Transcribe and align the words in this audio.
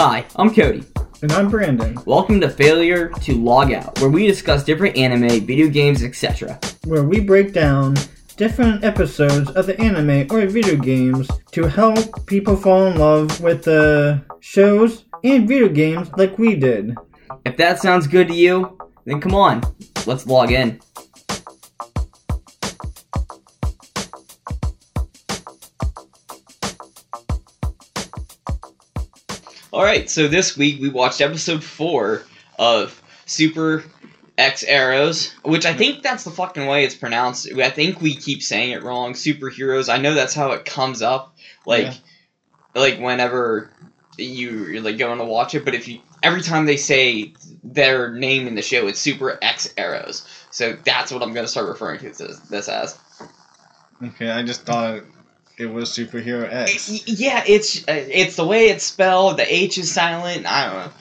Hi, 0.00 0.24
I'm 0.36 0.54
Cody. 0.54 0.84
And 1.22 1.32
I'm 1.32 1.48
Brandon, 1.48 1.98
Welcome 2.06 2.40
to 2.42 2.48
Failure 2.48 3.08
to 3.22 3.34
Log 3.34 3.72
Out, 3.72 4.00
where 4.00 4.08
we 4.08 4.28
discuss 4.28 4.62
different 4.62 4.96
anime, 4.96 5.44
video 5.44 5.68
games, 5.68 6.04
etc. 6.04 6.56
where 6.84 7.02
we 7.02 7.18
break 7.18 7.52
down 7.52 7.96
different 8.36 8.84
episodes 8.84 9.50
of 9.50 9.66
the 9.66 9.76
anime 9.80 10.28
or 10.30 10.46
video 10.46 10.76
games 10.76 11.26
to 11.50 11.64
help 11.64 12.24
people 12.26 12.54
fall 12.54 12.86
in 12.86 12.96
love 12.96 13.40
with 13.40 13.64
the 13.64 14.22
shows 14.38 15.02
and 15.24 15.48
video 15.48 15.68
games 15.68 16.08
like 16.16 16.38
we 16.38 16.54
did. 16.54 16.94
If 17.44 17.56
that 17.56 17.80
sounds 17.80 18.06
good 18.06 18.28
to 18.28 18.34
you, 18.34 18.78
then 19.04 19.20
come 19.20 19.34
on, 19.34 19.64
let's 20.06 20.28
log 20.28 20.52
in. 20.52 20.80
Alright, 29.78 30.10
so 30.10 30.26
this 30.26 30.56
week 30.56 30.80
we 30.80 30.88
watched 30.88 31.20
episode 31.20 31.62
4 31.62 32.22
of 32.58 33.00
Super 33.26 33.84
X 34.36 34.64
Arrows, 34.64 35.32
which 35.44 35.66
I 35.66 35.72
think 35.72 36.02
that's 36.02 36.24
the 36.24 36.32
fucking 36.32 36.66
way 36.66 36.84
it's 36.84 36.96
pronounced. 36.96 37.48
I 37.52 37.70
think 37.70 38.00
we 38.00 38.16
keep 38.16 38.42
saying 38.42 38.72
it 38.72 38.82
wrong. 38.82 39.12
Superheroes. 39.12 39.88
I 39.88 39.98
know 39.98 40.14
that's 40.14 40.34
how 40.34 40.50
it 40.50 40.64
comes 40.64 41.00
up. 41.00 41.36
Like, 41.64 41.84
Yeah. 41.84 41.94
like 42.74 42.98
whenever 42.98 43.70
you, 44.16 44.66
you're 44.66 44.82
like 44.82 44.98
going 44.98 45.18
to 45.18 45.24
watch 45.24 45.54
it, 45.54 45.64
but 45.64 45.76
if 45.76 45.86
you 45.86 46.00
every 46.24 46.42
time 46.42 46.66
they 46.66 46.76
say 46.76 47.34
their 47.62 48.12
name 48.12 48.48
in 48.48 48.56
the 48.56 48.62
show, 48.62 48.88
it's 48.88 48.98
Super 48.98 49.38
X 49.40 49.72
Arrows. 49.76 50.26
So 50.50 50.76
that's 50.84 51.12
what 51.12 51.22
I'm 51.22 51.32
gonna 51.34 51.46
start 51.46 51.68
referring 51.68 52.00
to 52.00 52.10
this, 52.10 52.40
this 52.40 52.68
as. 52.68 52.98
Okay, 54.04 54.28
I 54.28 54.42
just 54.42 54.62
thought 54.62 55.04
it 55.58 55.66
was 55.66 55.90
superhero 55.90 56.50
X. 56.50 57.06
Yeah, 57.06 57.42
it's 57.46 57.78
uh, 57.88 57.92
it's 57.92 58.36
the 58.36 58.46
way 58.46 58.68
it's 58.68 58.84
spelled. 58.84 59.38
The 59.38 59.54
H 59.54 59.78
is 59.78 59.92
silent. 59.92 60.46
I 60.46 60.66
don't 60.66 60.74
know. 60.74 60.92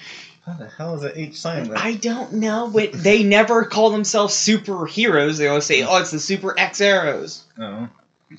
How 0.45 0.53
the 0.53 0.67
hell 0.69 0.95
is 0.95 1.01
the 1.01 1.19
H 1.19 1.39
silent? 1.39 1.73
I 1.75 1.95
don't 1.95 2.33
know, 2.33 2.69
but 2.73 2.91
they 2.93 3.23
never 3.23 3.65
call 3.65 3.89
themselves 3.89 4.33
superheroes. 4.33 5.37
They 5.37 5.47
always 5.47 5.65
say, 5.65 5.83
"Oh, 5.83 5.97
it's 5.97 6.11
the 6.11 6.19
Super 6.19 6.57
X 6.57 6.81
Arrows." 6.81 7.43
No. 7.57 7.89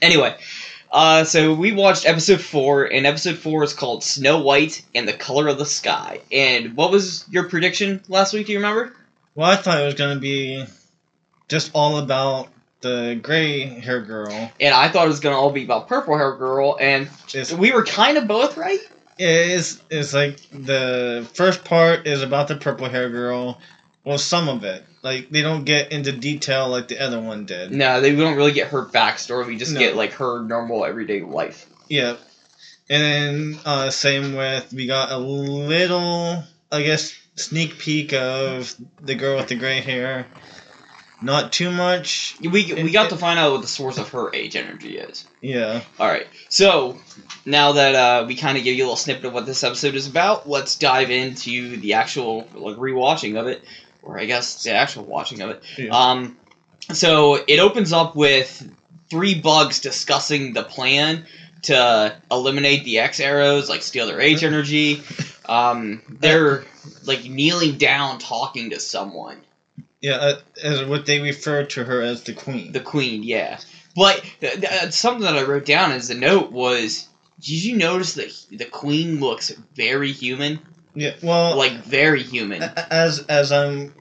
Anyway, 0.03 0.37
uh, 0.91 1.25
so 1.25 1.55
we 1.55 1.73
watched 1.73 2.07
episode 2.07 2.41
four, 2.41 2.85
and 2.85 3.07
episode 3.07 3.37
four 3.37 3.63
is 3.63 3.73
called 3.75 4.03
Snow 4.03 4.41
White 4.41 4.85
and 4.95 5.07
the 5.07 5.13
Color 5.13 5.49
of 5.49 5.59
the 5.59 5.67
Sky. 5.67 6.21
And 6.33 6.77
what 6.77 6.91
was 6.91 7.27
your 7.31 7.49
prediction 7.49 8.03
last 8.09 8.33
week? 8.33 8.47
Do 8.47 8.53
you 8.53 8.59
remember? 8.59 8.95
Well, 9.35 9.51
I 9.51 9.57
thought 9.57 9.81
it 9.81 9.85
was 9.85 9.95
gonna 9.95 10.19
be 10.19 10.65
just 11.47 11.71
all 11.75 11.99
about 11.99 12.49
the 12.81 13.19
gray 13.23 13.63
hair 13.65 14.01
girl. 14.01 14.51
And 14.61 14.75
I 14.75 14.89
thought 14.89 15.07
it 15.07 15.09
was 15.09 15.21
gonna 15.21 15.37
all 15.37 15.51
be 15.51 15.65
about 15.65 15.89
Purple 15.89 16.17
Hair 16.17 16.37
Girl, 16.37 16.77
and 16.81 17.09
It's 17.35 17.53
we 17.53 17.73
were 17.73 17.85
kind 17.85 18.17
of 18.19 18.27
both 18.29 18.57
right. 18.57 18.79
it's 19.19 19.83
it's 19.91 20.15
like 20.15 20.39
the 20.53 21.27
first 21.35 21.65
part 21.65 22.07
is 22.07 22.23
about 22.23 22.49
the 22.49 22.57
purple 22.57 22.89
hair 22.89 23.11
girl. 23.11 23.61
Well, 24.05 24.19
some 24.19 24.49
of 24.49 24.65
it. 24.65 24.85
Like 25.03 25.31
they 25.31 25.43
don't 25.43 25.65
get 25.65 25.93
into 25.93 26.13
detail 26.13 26.69
like 26.69 26.89
the 26.89 26.99
other 27.01 27.21
one 27.21 27.47
did. 27.47 27.73
No, 27.73 28.01
they 28.01 28.15
don't 28.15 28.37
really 28.37 28.53
get 28.53 28.69
her 28.69 28.85
backstory. 28.85 29.47
We 29.47 29.57
just 29.57 29.73
No. 29.73 29.81
get 29.81 29.97
like 29.97 30.13
her 30.15 30.43
normal 30.43 30.85
everyday 30.85 31.21
life. 31.23 31.67
Yeah. 31.89 32.17
And 32.91 33.03
then 33.03 33.59
uh, 33.67 33.91
same 33.91 34.35
with 34.35 34.73
we 34.73 34.87
got 34.87 35.11
a 35.13 35.19
little 35.19 36.43
I 36.73 36.83
guess 36.83 37.15
sneak 37.37 37.79
peek 37.79 38.13
of 38.13 38.75
the 39.01 39.15
girl 39.15 39.37
with 39.37 39.49
the 39.49 39.55
gray 39.57 39.81
hair. 39.81 40.27
Not 41.21 41.53
too 41.53 41.71
much. 41.71 42.37
We 42.41 42.73
we 42.73 42.93
got 42.93 43.11
to 43.11 43.17
find 43.17 43.39
out 43.39 43.53
what 43.53 43.63
the 43.63 43.69
source 43.69 43.99
of 43.99 44.09
her 44.11 44.33
H 44.33 44.55
energy 44.55 44.99
is. 44.99 45.27
Yeah. 45.41 45.81
All 45.99 46.07
right. 46.07 46.29
So 46.49 46.99
now 47.45 47.73
that 47.73 47.95
uh, 47.95 48.25
we 48.27 48.37
kind 48.37 48.57
of 48.57 48.63
give 48.63 48.77
you 48.77 48.85
a 48.85 48.87
little 48.87 48.97
snippet 48.97 49.25
of 49.25 49.33
what 49.33 49.45
this 49.45 49.65
episode 49.65 49.97
is 49.97 50.07
about, 50.07 50.49
let's 50.49 50.79
dive 50.79 51.11
into 51.11 51.77
the 51.79 51.95
actual 51.95 52.47
like 52.55 52.77
rewatching 52.77 53.39
of 53.39 53.49
it, 53.49 53.65
or 54.03 54.19
I 54.19 54.27
guess 54.27 54.63
the 54.63 54.73
actual 54.73 55.05
watching 55.05 55.41
of 55.43 55.51
it. 55.51 55.63
Yeah. 55.77 55.91
Um, 55.91 56.37
so 56.93 57.35
it 57.35 57.59
opens 57.59 57.93
up 57.93 58.15
with 58.15 58.71
three 59.11 59.35
bugs 59.35 59.81
discussing 59.81 60.53
the 60.53 60.63
plan 60.63 61.27
to 61.63 62.17
eliminate 62.31 62.85
the 62.85 63.01
X 63.01 63.19
arrows, 63.19 63.69
like 63.69 63.83
steal 63.83 64.07
their 64.07 64.21
H 64.21 64.45
energy. 64.45 65.03
Um, 65.47 66.03
they're 66.21 66.65
like 67.05 67.25
kneeling 67.25 67.77
down, 67.77 68.19
talking 68.21 68.71
to 68.71 68.79
someone. 68.79 69.39
Yeah, 70.01 70.17
uh, 70.17 70.39
as 70.63 70.85
what 70.85 71.07
they 71.07 71.21
refer 71.21 71.65
to 71.65 71.85
her 71.85 72.03
as 72.03 72.23
the 72.23 72.33
queen. 72.33 72.73
The 72.73 72.81
queen, 72.81 73.23
yeah. 73.23 73.59
But 73.97 74.23
th- 74.41 74.61
th- 74.61 74.93
something 74.93 75.23
that 75.25 75.37
I 75.37 75.43
wrote 75.43 75.67
down 75.67 75.91
as 75.91 76.09
a 76.11 76.15
note 76.15 76.53
was, 76.53 77.09
did 77.41 77.65
you 77.65 77.77
notice 77.77 78.15
that 78.15 78.33
the 78.51 78.65
queen 78.67 79.19
looks 79.19 79.51
very 79.75 80.13
human? 80.13 80.61
yeah, 80.95 81.15
well, 81.23 81.57
Like 81.57 81.73
very 81.85 82.23
human. 82.23 82.63
as 82.91 83.25
as 83.29 83.51
um 83.53 83.93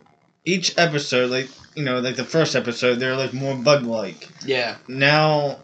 each 0.45 0.77
episode, 0.77 1.31
like 1.31 1.49
you 1.75 1.83
know, 1.83 1.99
like 1.99 2.15
the 2.15 2.23
first 2.23 2.55
episode, 2.55 2.95
they're 2.95 3.15
like 3.15 3.33
more 3.33 3.55
bug-like. 3.55 4.29
Yeah. 4.45 4.77
Now, 4.87 5.59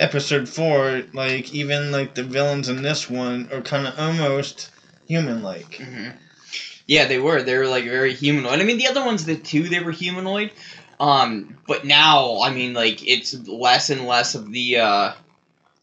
episode 0.00 0.48
four, 0.48 1.02
like 1.12 1.52
even 1.52 1.92
like 1.92 2.14
the 2.14 2.22
villains 2.22 2.68
in 2.68 2.82
this 2.82 3.08
one 3.08 3.48
are 3.52 3.60
kind 3.62 3.86
of 3.86 3.98
almost 3.98 4.70
human-like. 5.06 5.74
hmm 5.76 6.08
Yeah, 6.86 7.06
they 7.06 7.18
were. 7.18 7.42
They 7.42 7.56
were 7.56 7.66
like 7.66 7.84
very 7.84 8.12
humanoid. 8.14 8.60
I 8.60 8.64
mean, 8.64 8.78
the 8.78 8.88
other 8.88 9.04
ones, 9.04 9.24
the 9.24 9.36
two, 9.36 9.68
they 9.68 9.80
were 9.80 9.92
humanoid. 9.92 10.50
Um, 11.00 11.56
but 11.66 11.84
now, 11.84 12.40
I 12.42 12.50
mean, 12.52 12.74
like 12.74 13.06
it's 13.06 13.34
less 13.48 13.90
and 13.90 14.06
less 14.06 14.34
of 14.34 14.50
the 14.52 14.78
uh, 14.78 15.12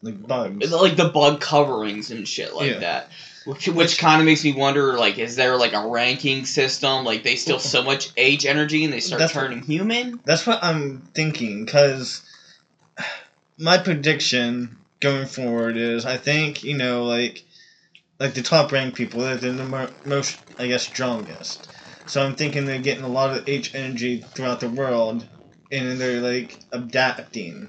like 0.02 0.26
bugs. 0.26 0.70
like 0.72 0.96
the 0.96 1.08
bug 1.08 1.40
coverings 1.40 2.10
and 2.10 2.26
shit 2.26 2.54
like 2.54 2.70
Yeah. 2.72 2.78
that. 2.78 3.08
Which, 3.44 3.66
which 3.66 3.98
kind 3.98 4.20
of 4.20 4.26
makes 4.26 4.44
me 4.44 4.52
wonder, 4.52 4.96
like, 4.96 5.18
is 5.18 5.34
there 5.34 5.56
like 5.56 5.72
a 5.72 5.84
ranking 5.88 6.44
system? 6.44 7.04
Like, 7.04 7.24
they 7.24 7.34
steal 7.34 7.58
so 7.58 7.82
much 7.82 8.10
H 8.16 8.46
energy 8.46 8.84
and 8.84 8.92
they 8.92 9.00
start 9.00 9.18
That's 9.18 9.34
what- 9.34 9.40
turning 9.42 9.62
human. 9.62 10.20
That's 10.24 10.46
what 10.46 10.62
I'm 10.62 11.00
thinking, 11.12 11.64
because 11.64 12.22
my 13.58 13.78
prediction 13.78 14.76
going 15.00 15.26
forward 15.26 15.76
is 15.76 16.06
I 16.06 16.16
think, 16.18 16.62
you 16.62 16.76
know, 16.76 17.04
like 17.04 17.42
like 18.22 18.34
the 18.34 18.42
top 18.42 18.70
ranked 18.70 18.96
people, 18.96 19.20
they're 19.20 19.36
the 19.36 19.64
mo- 19.64 19.92
most, 20.04 20.38
I 20.58 20.68
guess, 20.68 20.84
strongest. 20.84 21.68
So 22.06 22.24
I'm 22.24 22.36
thinking 22.36 22.66
they're 22.66 22.78
getting 22.78 23.02
a 23.04 23.08
lot 23.08 23.36
of 23.36 23.48
H 23.48 23.74
energy 23.74 24.18
throughout 24.20 24.60
the 24.60 24.68
world, 24.68 25.26
and 25.72 26.00
they're 26.00 26.20
like 26.20 26.60
adapting. 26.70 27.68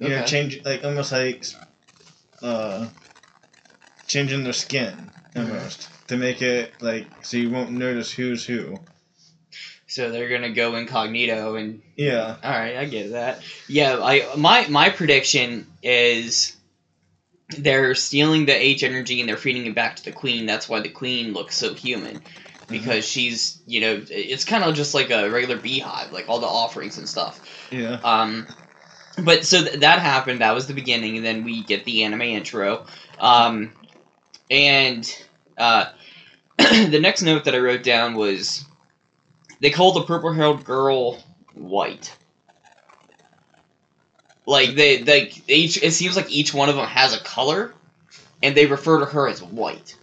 You 0.00 0.08
know, 0.08 0.16
Okay. 0.16 0.26
change 0.26 0.64
like 0.64 0.84
almost 0.84 1.12
like 1.12 1.44
uh 2.42 2.88
changing 4.08 4.42
their 4.42 4.52
skin 4.52 5.10
almost 5.36 5.88
to 6.08 6.16
make 6.16 6.42
it 6.42 6.74
like 6.82 7.06
so 7.22 7.36
you 7.36 7.50
won't 7.50 7.70
notice 7.70 8.10
who's 8.10 8.44
who. 8.44 8.80
So 9.86 10.10
they're 10.10 10.28
gonna 10.28 10.50
go 10.52 10.74
incognito 10.74 11.54
and 11.54 11.80
Yeah. 11.96 12.36
All 12.42 12.50
right, 12.50 12.76
I 12.76 12.86
get 12.86 13.12
that. 13.12 13.40
Yeah, 13.68 14.00
I 14.02 14.34
my 14.36 14.66
my 14.68 14.90
prediction 14.90 15.66
is 15.82 16.56
they're 17.52 17.94
stealing 17.94 18.46
the 18.46 18.54
H 18.54 18.82
energy 18.82 19.20
and 19.20 19.28
they're 19.28 19.36
feeding 19.36 19.66
it 19.66 19.74
back 19.74 19.96
to 19.96 20.04
the 20.04 20.12
queen. 20.12 20.46
That's 20.46 20.68
why 20.68 20.80
the 20.80 20.88
queen 20.88 21.32
looks 21.32 21.56
so 21.56 21.74
human 21.74 22.22
because 22.68 23.04
she's 23.04 23.60
you 23.66 23.80
know 23.80 24.02
it's 24.08 24.44
kind 24.44 24.64
of 24.64 24.74
just 24.74 24.94
like 24.94 25.10
a 25.10 25.30
regular 25.30 25.56
beehive, 25.56 26.12
like 26.12 26.28
all 26.28 26.40
the 26.40 26.46
offerings 26.46 26.98
and 26.98 27.08
stuff. 27.08 27.68
Yeah. 27.70 28.00
Um, 28.02 28.46
but 29.22 29.44
so 29.44 29.62
th- 29.62 29.80
that 29.80 30.00
happened. 30.00 30.40
That 30.40 30.54
was 30.54 30.66
the 30.66 30.74
beginning, 30.74 31.16
and 31.16 31.24
then 31.24 31.44
we 31.44 31.62
get 31.62 31.84
the 31.84 32.04
anime 32.04 32.22
intro. 32.22 32.86
Um, 33.18 33.72
and 34.50 35.24
uh, 35.58 35.86
the 36.56 36.98
next 37.00 37.22
note 37.22 37.44
that 37.44 37.54
I 37.54 37.58
wrote 37.58 37.82
down 37.82 38.14
was 38.14 38.64
they 39.60 39.70
call 39.70 39.92
the 39.92 40.04
purple-haired 40.04 40.64
girl 40.64 41.22
white. 41.54 42.16
Like 44.46 44.74
they, 44.74 45.02
they 45.02 45.32
each. 45.48 45.82
It 45.82 45.92
seems 45.92 46.16
like 46.16 46.30
each 46.30 46.52
one 46.52 46.68
of 46.68 46.74
them 46.76 46.86
has 46.86 47.14
a 47.14 47.18
color, 47.18 47.72
and 48.42 48.56
they 48.56 48.66
refer 48.66 48.98
to 49.00 49.06
her 49.06 49.28
as 49.28 49.42
white. 49.42 49.94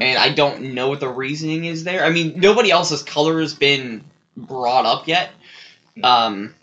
And 0.00 0.16
I 0.18 0.28
don't 0.30 0.74
know 0.74 0.88
what 0.88 1.00
the 1.00 1.08
reasoning 1.08 1.64
is 1.64 1.82
there. 1.84 2.04
I 2.04 2.10
mean, 2.10 2.34
nobody 2.36 2.70
else's 2.70 3.02
color 3.02 3.40
has 3.40 3.52
been 3.52 4.04
brought 4.36 4.86
up 4.86 5.08
yet. 5.08 5.28
Um, 6.02 6.54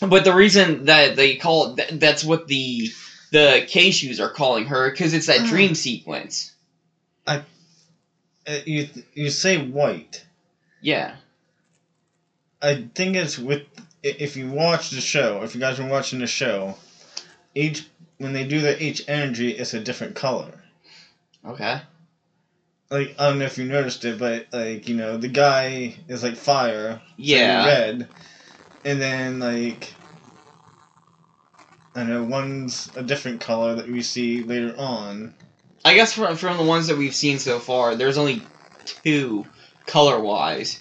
but 0.00 0.24
the 0.24 0.34
reason 0.34 0.84
that 0.84 1.16
they 1.16 1.36
call 1.36 1.74
th- 1.74 1.90
that's 1.92 2.22
what 2.22 2.46
the 2.46 2.90
the 3.32 3.64
K 3.66 3.90
shoes 3.90 4.20
are 4.20 4.28
calling 4.28 4.66
her 4.66 4.90
because 4.90 5.14
it's 5.14 5.26
that 5.26 5.40
Ah. 5.40 5.46
dream 5.46 5.74
sequence. 5.74 6.52
Uh, 8.46 8.58
you 8.66 8.86
you 9.14 9.30
say 9.30 9.56
white. 9.56 10.22
Yeah. 10.82 11.14
I 12.60 12.84
think 12.94 13.16
it's 13.16 13.38
with 13.38 13.62
i- 13.78 13.82
if 14.04 14.36
you 14.36 14.48
watch 14.50 14.90
the 14.90 15.00
show, 15.00 15.42
if 15.42 15.54
you 15.54 15.60
guys 15.60 15.80
are 15.80 15.86
watching 15.88 16.18
the 16.18 16.26
show, 16.26 16.76
each 17.54 17.86
when 18.18 18.32
they 18.32 18.44
do 18.46 18.60
the 18.60 18.80
H 18.82 19.02
energy, 19.08 19.50
it's 19.50 19.74
a 19.74 19.80
different 19.80 20.14
color. 20.14 20.62
Okay. 21.44 21.80
Like 22.90 23.14
I 23.18 23.28
don't 23.28 23.38
know 23.38 23.46
if 23.46 23.58
you 23.58 23.64
noticed 23.64 24.04
it, 24.04 24.18
but 24.18 24.46
like 24.52 24.88
you 24.88 24.94
know 24.94 25.16
the 25.16 25.28
guy 25.28 25.96
is 26.06 26.22
like 26.22 26.36
fire, 26.36 27.00
Yeah. 27.16 27.66
red, 27.66 28.08
and 28.84 29.00
then 29.00 29.40
like 29.40 29.94
I 31.94 32.04
know 32.04 32.22
one's 32.24 32.90
a 32.96 33.02
different 33.02 33.40
color 33.40 33.76
that 33.76 33.88
we 33.88 34.02
see 34.02 34.42
later 34.42 34.74
on. 34.76 35.34
I 35.84 35.94
guess 35.94 36.12
from 36.12 36.36
from 36.36 36.58
the 36.58 36.64
ones 36.64 36.88
that 36.88 36.98
we've 36.98 37.14
seen 37.14 37.38
so 37.38 37.58
far, 37.58 37.94
there's 37.94 38.18
only 38.18 38.42
two 38.84 39.46
color 39.86 40.20
wise. 40.20 40.80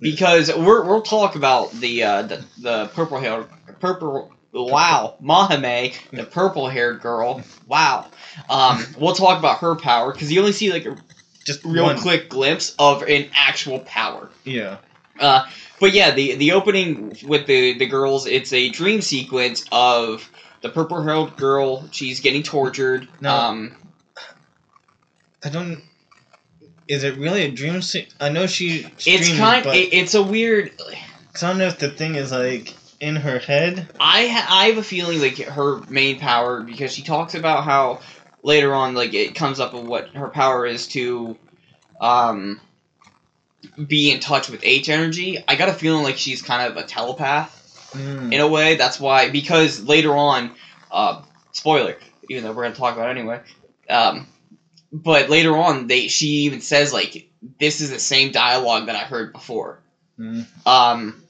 Because 0.00 0.54
we're 0.54 0.84
we'll 0.84 1.02
talk 1.02 1.36
about 1.36 1.72
the 1.72 2.02
uh, 2.02 2.22
the 2.22 2.44
the 2.60 2.86
purple 2.94 3.18
hair 3.18 3.44
purple 3.80 4.30
wow 4.52 5.14
Mahame 5.22 5.94
the 6.10 6.24
purple 6.24 6.68
haired 6.68 7.00
girl 7.00 7.42
wow 7.66 8.06
um 8.48 8.82
we'll 8.98 9.14
talk 9.14 9.38
about 9.38 9.58
her 9.58 9.74
power 9.74 10.12
because 10.12 10.30
you 10.32 10.40
only 10.40 10.52
see 10.52 10.72
like 10.72 10.86
a 10.86 10.96
Just 11.44 11.64
real 11.64 11.84
one. 11.84 11.98
quick 11.98 12.28
glimpse 12.28 12.74
of 12.78 13.02
an 13.02 13.28
actual 13.34 13.80
power 13.80 14.30
Yeah. 14.44 14.78
uh, 15.18 15.46
but 15.80 15.92
yeah, 15.92 16.10
the 16.12 16.36
the 16.36 16.52
opening 16.52 17.16
with 17.26 17.46
the 17.46 17.76
the 17.78 17.86
girls, 17.86 18.26
it's 18.26 18.52
a 18.52 18.68
dream 18.70 19.02
sequence 19.02 19.64
of 19.70 20.30
the 20.62 20.70
purple 20.70 21.02
haired 21.02 21.36
girl. 21.36 21.86
She's 21.92 22.20
getting 22.20 22.42
tortured. 22.42 23.06
No. 23.20 23.30
Um, 23.34 23.76
I 25.44 25.50
don't. 25.50 25.82
Is 26.88 27.04
it 27.04 27.16
really 27.18 27.42
a 27.44 27.50
dream? 27.50 27.82
Se- 27.82 28.08
I 28.20 28.28
know 28.28 28.46
she. 28.46 28.86
it's 28.98 29.36
kind. 29.36 29.66
It, 29.66 29.92
it's 29.92 30.14
a 30.14 30.22
weird. 30.22 30.72
I 31.34 31.40
don't 31.40 31.58
know 31.58 31.66
if 31.66 31.78
the 31.78 31.90
thing 31.90 32.14
is 32.14 32.32
like 32.32 32.74
in 33.00 33.16
her 33.16 33.38
head. 33.38 33.88
I 33.98 34.26
ha- 34.28 34.46
I 34.48 34.66
have 34.66 34.78
a 34.78 34.82
feeling 34.82 35.20
like 35.20 35.38
her 35.38 35.80
main 35.88 36.18
power 36.18 36.62
because 36.62 36.92
she 36.92 37.02
talks 37.02 37.34
about 37.34 37.64
how 37.64 38.00
later 38.42 38.72
on 38.74 38.94
like 38.94 39.14
it 39.14 39.34
comes 39.34 39.60
up 39.60 39.74
of 39.74 39.86
what 39.86 40.08
her 40.10 40.28
power 40.28 40.64
is 40.64 40.86
to, 40.88 41.36
um, 42.00 42.60
be 43.84 44.12
in 44.12 44.20
touch 44.20 44.48
with 44.48 44.60
H 44.62 44.88
energy. 44.88 45.42
I 45.46 45.56
got 45.56 45.68
a 45.68 45.72
feeling 45.72 46.04
like 46.04 46.16
she's 46.16 46.40
kind 46.40 46.70
of 46.70 46.76
a 46.76 46.86
telepath. 46.86 47.64
Mm. 47.92 48.32
in 48.32 48.40
a 48.40 48.48
way. 48.48 48.76
That's 48.76 49.00
why 49.00 49.30
because 49.30 49.82
later 49.84 50.14
on, 50.14 50.52
uh, 50.90 51.22
spoiler, 51.52 51.96
even 52.28 52.44
though 52.44 52.52
we're 52.52 52.64
gonna 52.64 52.74
talk 52.74 52.94
about 52.94 53.08
it 53.08 53.18
anyway. 53.18 53.40
Um, 53.88 54.26
but 54.92 55.28
later 55.28 55.56
on, 55.56 55.86
they 55.86 56.08
she 56.08 56.26
even 56.44 56.60
says 56.60 56.92
like 56.92 57.28
this 57.60 57.80
is 57.80 57.90
the 57.90 57.98
same 57.98 58.32
dialogue 58.32 58.86
that 58.86 58.96
I 58.96 59.00
heard 59.04 59.32
before. 59.32 59.80
Mm. 60.18 60.46
Um, 60.66 61.22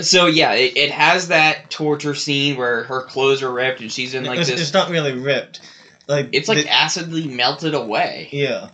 so 0.00 0.26
yeah, 0.26 0.52
it, 0.52 0.76
it 0.76 0.90
has 0.90 1.28
that 1.28 1.70
torture 1.70 2.14
scene 2.14 2.56
where 2.56 2.84
her 2.84 3.02
clothes 3.02 3.42
are 3.42 3.52
ripped 3.52 3.80
and 3.80 3.90
she's 3.92 4.14
in 4.14 4.24
like 4.24 4.38
it's, 4.38 4.48
this. 4.50 4.60
it's 4.60 4.72
not 4.74 4.90
really 4.90 5.12
ripped. 5.12 5.60
Like 6.06 6.30
It's 6.32 6.48
like 6.48 6.64
the- 6.64 6.68
acidly 6.72 7.26
melted 7.26 7.74
away. 7.74 8.28
yeah. 8.32 8.68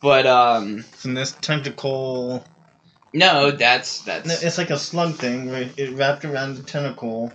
But 0.00 0.26
um, 0.26 0.82
From 0.82 1.14
this 1.14 1.32
tentacle. 1.40 2.44
no, 3.12 3.50
that's 3.52 4.02
that's 4.02 4.26
No, 4.26 4.34
it's 4.40 4.58
like 4.58 4.70
a 4.70 4.78
slug 4.78 5.14
thing 5.14 5.48
where 5.50 5.68
it 5.76 5.92
wrapped 5.94 6.24
around 6.24 6.56
the 6.56 6.62
tentacle, 6.64 7.32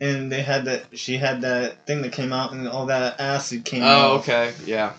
and 0.00 0.30
they 0.30 0.42
had 0.42 0.64
that. 0.66 0.98
She 0.98 1.16
had 1.16 1.42
that 1.42 1.86
thing 1.86 2.02
that 2.02 2.12
came 2.12 2.32
out, 2.32 2.52
and 2.52 2.68
all 2.68 2.86
that 2.86 3.20
acid 3.20 3.64
came 3.64 3.82
out. 3.82 4.10
Oh, 4.10 4.14
okay, 4.18 4.52
yeah. 4.64 4.92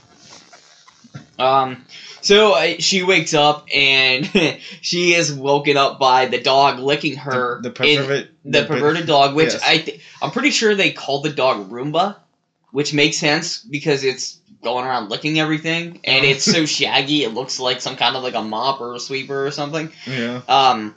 Um, 1.40 1.86
so 2.22 2.54
uh, 2.54 2.76
she 2.80 3.04
wakes 3.04 3.34
up 3.34 3.68
and 3.74 4.26
she 4.82 5.14
is 5.14 5.32
woken 5.32 5.78
up 5.78 6.00
by 6.00 6.26
the 6.26 6.42
dog 6.42 6.80
licking 6.80 7.16
her. 7.18 7.62
The, 7.62 7.70
the 7.70 7.76
pervert. 7.76 8.30
the 8.44 8.66
perverted 8.66 9.06
dog, 9.08 9.36
which 9.36 9.54
yes. 9.54 9.62
I 9.64 9.78
th- 9.78 10.02
I'm 10.22 10.32
pretty 10.32 10.50
sure 10.52 10.74
they 10.76 10.92
called 10.92 11.24
the 11.24 11.30
dog 11.30 11.70
Roomba, 11.70 12.16
which 12.72 12.94
makes 12.94 13.18
sense 13.18 13.60
because 13.60 14.04
it's 14.04 14.40
going 14.64 14.86
around 14.86 15.10
licking 15.10 15.40
everything, 15.40 16.00
and 16.04 16.26
Oh. 16.26 16.30
it's 16.30 16.44
so 16.44 16.66
shaggy 16.66 17.24
it 17.24 17.34
looks 17.34 17.60
like 17.60 17.82
some 17.82 17.96
kind 17.96 18.16
of 18.16 18.24
like 18.24 18.34
a 18.34 18.42
mop 18.42 18.82
or 18.82 18.96
a 18.96 19.00
sweeper 19.00 19.46
or 19.46 19.52
something. 19.52 19.92
Yeah. 20.08 20.42
Um, 20.50 20.96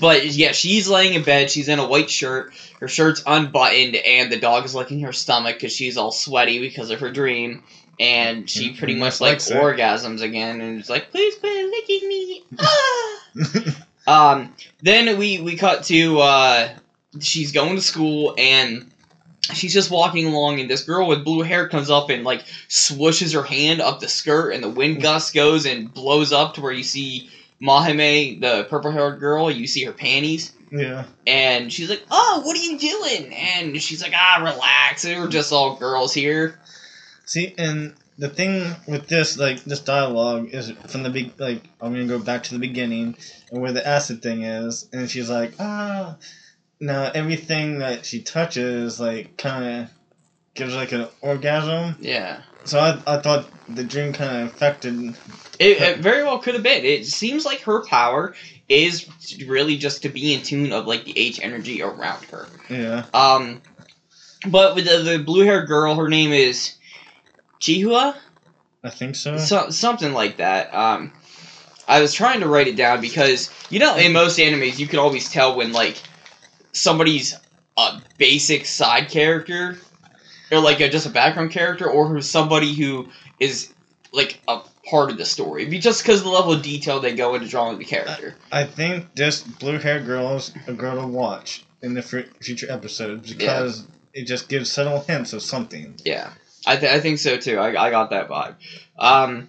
but 0.00 0.26
yeah, 0.26 0.52
she's 0.52 0.88
laying 0.88 1.14
in 1.14 1.22
bed. 1.22 1.50
She's 1.50 1.68
in 1.68 1.78
a 1.78 1.86
white 1.86 2.10
shirt. 2.10 2.52
Her 2.80 2.88
shirt's 2.88 3.22
unbuttoned, 3.26 3.96
and 3.96 4.30
the 4.30 4.38
dog 4.38 4.64
is 4.64 4.74
licking 4.74 5.00
her 5.00 5.12
stomach 5.12 5.56
because 5.56 5.72
she's 5.74 5.96
all 5.96 6.12
sweaty 6.12 6.58
because 6.58 6.90
of 6.90 7.00
her 7.00 7.10
dream. 7.10 7.62
And 7.98 8.48
she 8.48 8.70
Mhm, 8.70 8.78
pretty 8.78 8.94
much 8.94 9.20
like 9.20 9.38
orgasms 9.38 10.20
again, 10.20 10.60
and 10.60 10.78
it's 10.78 10.90
like, 10.90 11.10
please 11.10 11.34
quit 11.36 11.70
licking 11.70 12.08
me. 12.08 12.42
Ah! 14.08 14.32
Um, 14.32 14.54
then 14.82 15.18
we 15.18 15.38
we 15.40 15.56
cut 15.56 15.84
to 15.84 16.18
uh, 16.20 16.68
she's 17.20 17.52
going 17.52 17.76
to 17.76 17.82
school 17.82 18.34
and 18.38 18.88
she's 19.52 19.72
just 19.72 19.90
walking 19.90 20.26
along, 20.26 20.60
and 20.60 20.70
this 20.70 20.82
girl 20.82 21.08
with 21.08 21.24
blue 21.24 21.42
hair 21.42 21.68
comes 21.68 21.90
up 21.90 22.10
and 22.10 22.24
like 22.24 22.44
swooshes 22.68 23.34
her 23.34 23.42
hand 23.42 23.80
up 23.80 24.00
the 24.00 24.08
skirt, 24.08 24.50
and 24.52 24.62
the 24.62 24.68
wind 24.68 25.02
gust 25.02 25.34
goes 25.34 25.66
and 25.66 25.92
blows 25.92 26.32
up 26.32 26.54
to 26.54 26.60
where 26.60 26.72
you 26.72 26.82
see 26.84 27.28
Mahime, 27.62 28.40
the 28.40 28.64
purple 28.68 28.90
haired 28.90 29.20
girl. 29.20 29.50
You 29.50 29.66
see 29.66 29.84
her 29.84 29.92
panties, 29.92 30.52
yeah. 30.70 31.04
and 31.26 31.72
she's 31.72 31.88
like, 31.88 32.02
"Oh, 32.10 32.42
what 32.44 32.56
are 32.56 32.60
you 32.60 32.78
doing?" 32.78 33.34
And 33.34 33.80
she's 33.80 34.02
like, 34.02 34.12
"Ah, 34.14 34.40
relax. 34.42 35.04
We're 35.04 35.28
just 35.28 35.52
all 35.52 35.76
girls 35.76 36.12
here." 36.12 36.58
See, 37.24 37.54
and 37.58 37.94
the 38.18 38.28
thing 38.28 38.74
with 38.86 39.08
this, 39.08 39.38
like 39.38 39.64
this 39.64 39.80
dialogue, 39.80 40.50
is 40.52 40.70
from 40.88 41.02
the 41.02 41.10
big, 41.10 41.38
like 41.38 41.62
I'm 41.80 41.92
gonna 41.92 42.06
go 42.06 42.18
back 42.18 42.44
to 42.44 42.54
the 42.54 42.60
beginning 42.60 43.16
and 43.50 43.60
where 43.60 43.72
the 43.72 43.86
acid 43.86 44.22
thing 44.22 44.42
is, 44.42 44.88
and 44.92 45.10
she's 45.10 45.30
like, 45.30 45.52
ah. 45.58 46.16
Now 46.78 47.10
everything 47.14 47.78
that 47.78 48.04
she 48.04 48.20
touches, 48.20 49.00
like, 49.00 49.38
kind 49.38 49.64
of 49.64 49.90
gives 50.54 50.74
like 50.74 50.92
an 50.92 51.08
orgasm. 51.22 51.96
Yeah. 52.00 52.42
So 52.66 52.78
I, 52.78 53.00
I 53.06 53.18
thought 53.18 53.46
the 53.68 53.84
dream 53.84 54.12
kind 54.12 54.42
of 54.42 54.54
affected. 54.54 55.16
It, 55.58 55.80
it 55.80 55.98
very 55.98 56.22
well 56.22 56.38
could 56.38 56.54
have 56.54 56.62
been. 56.62 56.84
It 56.84 57.06
seems 57.06 57.44
like 57.44 57.60
her 57.62 57.84
power 57.84 58.34
is 58.68 59.08
really 59.46 59.76
just 59.76 60.02
to 60.02 60.08
be 60.08 60.34
in 60.34 60.42
tune 60.42 60.72
of 60.72 60.86
like 60.86 61.04
the 61.04 61.16
H 61.16 61.40
energy 61.42 61.82
around 61.82 62.24
her. 62.26 62.48
Yeah. 62.68 63.04
Um, 63.14 63.62
but 64.48 64.74
with 64.74 64.84
the, 64.84 64.98
the 64.98 65.18
blue 65.18 65.44
haired 65.44 65.68
girl, 65.68 65.94
her 65.96 66.08
name 66.08 66.32
is 66.32 66.76
Chihua, 67.60 68.16
I 68.82 68.90
think 68.90 69.16
so. 69.16 69.36
so, 69.38 69.70
something 69.70 70.12
like 70.12 70.36
that. 70.36 70.72
Um, 70.74 71.12
I 71.88 72.00
was 72.00 72.12
trying 72.12 72.40
to 72.40 72.48
write 72.48 72.68
it 72.68 72.76
down 72.76 73.00
because 73.00 73.50
you 73.70 73.78
know 73.78 73.96
in 73.96 74.12
most 74.12 74.38
animes 74.38 74.78
you 74.78 74.86
can 74.86 74.98
always 74.98 75.30
tell 75.30 75.56
when 75.56 75.72
like 75.72 76.00
somebody's 76.72 77.34
a 77.76 78.00
basic 78.18 78.66
side 78.66 79.08
character 79.08 79.78
or 80.50 80.60
like 80.60 80.80
a, 80.80 80.88
just 80.88 81.06
a 81.06 81.10
background 81.10 81.50
character 81.50 81.88
or 81.88 82.06
who's 82.08 82.28
somebody 82.28 82.74
who 82.74 83.08
is 83.40 83.72
like 84.12 84.40
a 84.48 84.60
part 84.88 85.10
of 85.10 85.18
the 85.18 85.24
story 85.24 85.64
Be- 85.66 85.78
just 85.78 86.02
because 86.02 86.22
the 86.22 86.28
level 86.28 86.52
of 86.52 86.62
detail 86.62 87.00
they 87.00 87.14
go 87.14 87.34
into 87.34 87.48
drawing 87.48 87.78
the 87.78 87.84
character. 87.84 88.36
I 88.52 88.64
think 88.64 89.14
this 89.14 89.42
blue-haired 89.42 90.06
girl 90.06 90.36
is 90.36 90.52
a 90.66 90.72
girl 90.72 91.00
to 91.00 91.06
watch 91.06 91.64
in 91.82 91.94
the 91.94 92.02
fu- 92.02 92.24
future 92.40 92.70
episodes 92.70 93.32
because 93.32 93.86
it 94.14 94.24
just 94.24 94.48
gives 94.48 94.70
subtle 94.70 95.00
hints 95.00 95.32
of 95.32 95.42
something. 95.42 95.94
Yeah, 96.04 96.30
I, 96.66 96.76
th- 96.76 96.90
I 96.92 97.00
think 97.00 97.18
so 97.18 97.36
too. 97.36 97.58
I, 97.58 97.68
I 97.86 97.90
got 97.90 98.10
that 98.10 98.28
vibe. 98.28 98.54
Um, 98.98 99.48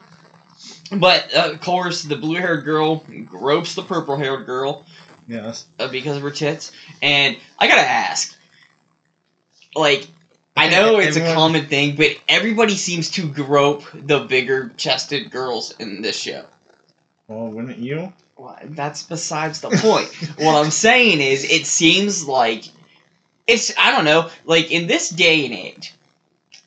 but 0.91 1.33
uh, 1.35 1.51
of 1.51 1.61
course, 1.61 2.03
the 2.03 2.15
blue 2.15 2.35
haired 2.35 2.65
girl 2.65 3.05
gropes 3.25 3.75
the 3.75 3.83
purple 3.83 4.17
haired 4.17 4.45
girl 4.45 4.85
Yes. 5.27 5.67
uh, 5.79 5.87
because 5.87 6.17
of 6.17 6.23
her 6.23 6.31
tits. 6.31 6.71
And 7.01 7.37
I 7.59 7.67
gotta 7.67 7.87
ask, 7.87 8.37
like, 9.75 10.07
I 10.57 10.69
know 10.69 10.99
it's 10.99 11.17
a 11.17 11.33
common 11.33 11.67
thing, 11.67 11.95
but 11.95 12.17
everybody 12.27 12.75
seems 12.75 13.11
to 13.11 13.27
grope 13.27 13.83
the 13.93 14.19
bigger 14.19 14.69
chested 14.77 15.31
girls 15.31 15.73
in 15.79 16.01
this 16.01 16.17
show. 16.17 16.45
Well, 17.27 17.49
wouldn't 17.49 17.77
you? 17.77 18.13
Well, 18.37 18.57
that's 18.63 19.03
besides 19.03 19.61
the 19.61 19.69
point. 19.69 20.07
what 20.39 20.55
I'm 20.55 20.71
saying 20.71 21.21
is, 21.21 21.43
it 21.43 21.65
seems 21.65 22.27
like 22.27 22.65
it's 23.45 23.73
I 23.77 23.91
don't 23.91 24.05
know, 24.05 24.29
like 24.45 24.71
in 24.71 24.87
this 24.87 25.09
day 25.09 25.45
and 25.45 25.53
age. 25.53 25.93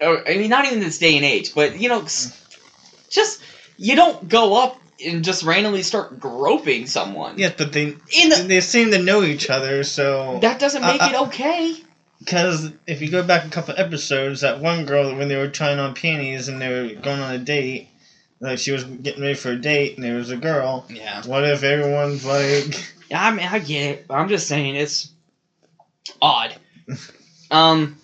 Or, 0.01 0.27
I 0.27 0.37
mean, 0.39 0.51
not 0.51 0.65
even 0.65 0.81
this 0.81 0.99
day 0.99 1.17
and 1.17 1.25
age, 1.25 1.55
but 1.55 1.79
you 1.79 1.89
know, 1.89 2.03
just 2.03 3.43
you 3.77 3.97
don't 3.97 4.29
go 4.29 4.63
up 4.63 4.81
and 5.05 5.25
just 5.25 5.43
randomly 5.43 5.83
start 5.83 6.21
groping 6.21 6.87
someone. 6.87 7.39
Yes, 7.39 7.55
but 7.57 7.73
they 7.73 7.97
In 8.13 8.29
the, 8.29 8.45
they 8.47 8.61
seem 8.61 8.91
to 8.93 9.03
know 9.03 9.23
each 9.23 9.51
other, 9.51 9.83
so 9.85 10.39
that 10.43 10.59
doesn't 10.59 10.83
make 10.83 11.01
I- 11.01 11.11
it 11.11 11.21
okay. 11.29 11.77
Because 12.31 12.71
if 12.87 13.03
you 13.03 13.11
go 13.11 13.25
back 13.25 13.45
a 13.45 13.49
couple 13.49 13.75
episodes, 13.77 14.43
that 14.43 14.61
one 14.61 14.87
girl 14.87 15.17
when 15.17 15.27
they 15.27 15.35
were 15.35 15.49
trying 15.49 15.81
on 15.81 15.97
panties 15.97 16.47
and 16.47 16.63
they 16.63 16.69
were 16.69 17.01
going 17.01 17.19
on 17.19 17.35
a 17.35 17.39
date, 17.39 17.89
like 18.39 18.61
she 18.61 18.71
was 18.71 18.85
getting 18.85 19.21
ready 19.21 19.35
for 19.35 19.51
a 19.51 19.57
date 19.57 19.97
and 19.97 20.05
there 20.05 20.15
was 20.15 20.31
a 20.31 20.37
girl. 20.37 20.87
Yeah. 20.89 21.27
What 21.27 21.43
if 21.43 21.65
everyone's 21.65 22.25
like, 22.25 22.89
Yeah, 23.11 23.27
I 23.27 23.33
mean, 23.33 23.49
I 23.49 23.59
get 23.59 23.83
it. 23.83 24.07
But 24.07 24.15
I'm 24.15 24.29
just 24.29 24.47
saying 24.47 24.77
it's 24.77 25.11
odd. 26.23 26.55
um, 27.51 27.97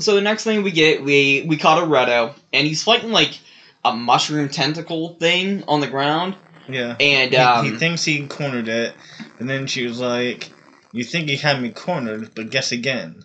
so 0.00 0.16
the 0.16 0.22
next 0.22 0.42
thing 0.42 0.64
we 0.64 0.72
get, 0.72 1.04
we 1.04 1.44
we 1.46 1.56
caught 1.56 1.80
a 1.80 1.86
Redo, 1.86 2.34
and 2.52 2.66
he's 2.66 2.82
fighting 2.82 3.12
like 3.12 3.38
a 3.84 3.94
mushroom 3.94 4.48
tentacle 4.48 5.10
thing 5.20 5.62
on 5.68 5.80
the 5.80 5.86
ground, 5.86 6.34
yeah? 6.68 6.96
and 6.98 7.30
He, 7.30 7.36
um, 7.36 7.64
he 7.64 7.78
thinks 7.78 8.02
he 8.02 8.26
cornered 8.26 8.66
it, 8.66 8.92
and 9.38 9.48
then 9.48 9.68
she 9.68 9.86
was 9.86 10.00
like, 10.00 10.50
"You 10.90 11.04
think 11.04 11.30
you 11.30 11.38
had 11.38 11.62
me 11.62 11.70
cornered, 11.70 12.34
but 12.34 12.50
guess 12.50 12.72
again." 12.72 13.22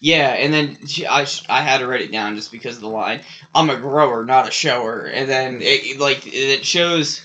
Yeah, 0.00 0.30
and 0.32 0.52
then 0.52 0.76
she, 0.86 1.06
I 1.06 1.26
I 1.48 1.62
had 1.62 1.78
to 1.78 1.86
write 1.86 2.00
it 2.00 2.10
down 2.10 2.34
just 2.34 2.50
because 2.50 2.76
of 2.76 2.82
the 2.82 2.88
line. 2.88 3.20
I'm 3.54 3.70
a 3.70 3.76
grower, 3.76 4.24
not 4.24 4.46
a 4.46 4.50
shower, 4.50 5.02
and 5.04 5.28
then 5.28 5.60
it, 5.62 5.98
like 5.98 6.20
it 6.26 6.64
shows, 6.64 7.20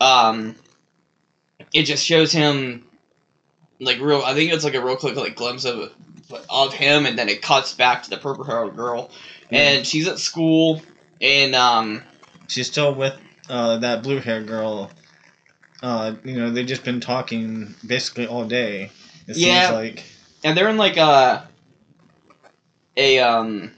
um, 0.00 0.54
it 1.72 1.82
just 1.84 2.04
shows 2.04 2.32
him 2.32 2.80
like 3.80 3.98
real. 4.00 4.22
I 4.24 4.34
think 4.34 4.52
it's 4.52 4.64
like 4.64 4.74
a 4.74 4.80
real 4.80 4.96
quick 4.96 5.16
like 5.16 5.34
glimpse 5.34 5.64
of 5.64 5.90
of 6.48 6.72
him, 6.72 7.06
and 7.06 7.16
then 7.18 7.28
it 7.28 7.40
cuts 7.40 7.72
back 7.72 8.02
to 8.02 8.10
the 8.10 8.16
purple 8.16 8.44
haired 8.44 8.74
girl, 8.74 9.08
and 9.50 9.86
she's 9.86 10.06
at 10.06 10.18
school, 10.18 10.80
and 11.20 11.54
um, 11.54 12.02
She's 12.48 12.66
still 12.66 12.92
with 12.94 13.14
uh, 13.48 13.76
that 13.78 14.02
blue 14.02 14.20
haired 14.20 14.46
girl. 14.46 14.90
Uh, 15.82 16.12
you 16.24 16.34
know, 16.34 16.50
they've 16.50 16.66
just 16.66 16.82
been 16.84 17.00
talking 17.00 17.74
basically 17.86 18.26
all 18.26 18.44
day. 18.44 18.90
It 19.26 19.36
Yeah. 19.36 19.66
seems 19.66 19.70
like. 19.70 20.04
and 20.44 20.56
they're 20.56 20.68
in 20.68 20.76
like 20.76 20.96
a 20.96 21.42
a 23.00 23.18
um, 23.18 23.72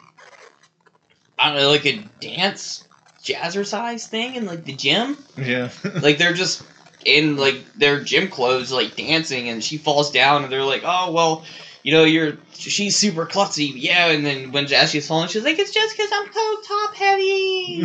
I 1.38 1.48
don't 1.48 1.62
know, 1.62 1.70
like 1.70 1.86
a 1.86 2.04
dance 2.20 2.86
jazzercise 3.22 4.06
thing 4.06 4.34
in 4.34 4.46
like 4.46 4.64
the 4.64 4.74
gym. 4.74 5.16
Yeah. 5.36 5.70
like 6.02 6.18
they're 6.18 6.34
just 6.34 6.62
in 7.04 7.36
like 7.36 7.72
their 7.74 8.00
gym 8.00 8.28
clothes 8.28 8.70
like 8.70 8.96
dancing 8.96 9.48
and 9.48 9.62
she 9.62 9.76
falls 9.76 10.10
down 10.10 10.44
and 10.44 10.52
they're 10.52 10.64
like 10.64 10.82
oh 10.84 11.10
well 11.10 11.44
you 11.82 11.92
know 11.92 12.04
you're 12.04 12.38
she's 12.52 12.94
super 12.94 13.26
klutzy 13.26 13.72
yeah 13.74 14.06
and 14.06 14.24
then 14.24 14.52
when 14.52 14.72
as 14.72 14.90
she's 14.92 15.04
falling 15.04 15.26
she's 15.26 15.42
like 15.42 15.58
it's 15.58 15.72
just 15.72 15.96
because 15.96 16.10
i'm 16.14 16.32
so 16.32 16.60
top 16.62 16.94
heavy 16.94 17.84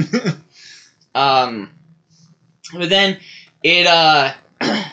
um 1.15 1.71
but 2.75 2.89
then 2.89 3.17
it 3.63 3.87
uh 3.87 4.33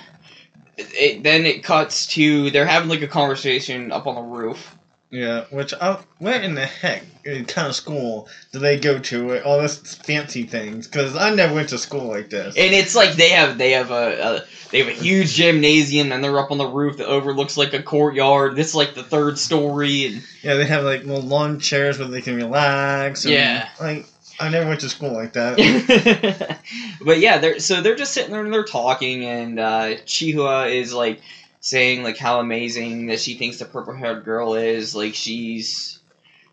it, 0.78 1.22
then 1.22 1.44
it 1.44 1.62
cuts 1.62 2.06
to 2.06 2.50
they're 2.50 2.64
having 2.64 2.88
like 2.88 3.02
a 3.02 3.06
conversation 3.06 3.92
up 3.92 4.06
on 4.06 4.14
the 4.14 4.22
roof 4.22 4.73
yeah. 5.14 5.44
Which, 5.50 5.72
uh, 5.72 5.98
where 6.18 6.40
in 6.42 6.54
the 6.54 6.66
heck 6.66 7.04
kind 7.46 7.68
of 7.68 7.74
school 7.74 8.28
do 8.52 8.58
they 8.58 8.78
go 8.78 8.98
to? 8.98 9.42
All 9.44 9.60
this 9.60 9.94
fancy 9.94 10.42
things? 10.42 10.88
Because 10.88 11.16
I 11.16 11.32
never 11.34 11.54
went 11.54 11.68
to 11.68 11.78
school 11.78 12.08
like 12.08 12.30
this. 12.30 12.56
and 12.56 12.74
it's 12.74 12.94
like 12.96 13.12
they 13.12 13.30
have 13.30 13.56
they 13.56 13.70
have 13.70 13.90
a, 13.92 14.20
a 14.20 14.40
they 14.72 14.78
have 14.80 14.88
a 14.88 14.92
huge 14.92 15.34
gymnasium 15.34 16.10
and 16.10 16.22
they're 16.22 16.38
up 16.38 16.50
on 16.50 16.58
the 16.58 16.66
roof 16.66 16.96
that 16.96 17.06
overlooks 17.06 17.56
like 17.56 17.72
a 17.74 17.82
courtyard 17.82 18.56
this 18.56 18.70
is 18.70 18.74
like 18.74 18.94
the 18.94 19.04
third 19.04 19.38
story 19.38 20.06
and 20.06 20.22
Yeah, 20.42 20.54
they 20.54 20.66
have 20.66 20.82
like 20.82 21.04
little 21.04 21.22
lawn 21.22 21.60
chairs 21.60 21.98
where 21.98 22.08
they 22.08 22.20
can 22.20 22.34
relax. 22.34 23.24
And, 23.24 23.34
Yeah. 23.34 23.68
Like 23.80 24.06
I 24.40 24.48
never 24.48 24.68
went 24.68 24.80
to 24.80 24.88
school 24.88 25.12
like 25.12 25.34
that. 25.34 26.58
but 27.00 27.20
yeah, 27.20 27.38
they're 27.38 27.60
so 27.60 27.80
they're 27.80 27.94
just 27.94 28.12
sitting 28.12 28.32
there 28.32 28.42
and 28.44 28.52
they're 28.52 28.64
talking, 28.64 29.24
and 29.24 29.60
uh, 29.60 29.94
Chihua 30.06 30.74
is 30.74 30.92
like 30.92 31.20
saying 31.64 32.02
like 32.02 32.18
how 32.18 32.40
amazing 32.40 33.06
that 33.06 33.18
she 33.18 33.36
thinks 33.36 33.56
the 33.58 33.64
purple 33.64 33.94
haired 33.94 34.22
girl 34.22 34.52
is. 34.54 34.94
Like 34.94 35.14
she's 35.14 35.98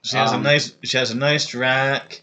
She 0.03 0.15
has 0.15 0.31
Um, 0.31 0.39
a 0.39 0.43
nice. 0.43 0.73
She 0.83 0.97
has 0.97 1.11
a 1.11 1.17
nice 1.17 1.53
rack. 1.53 2.21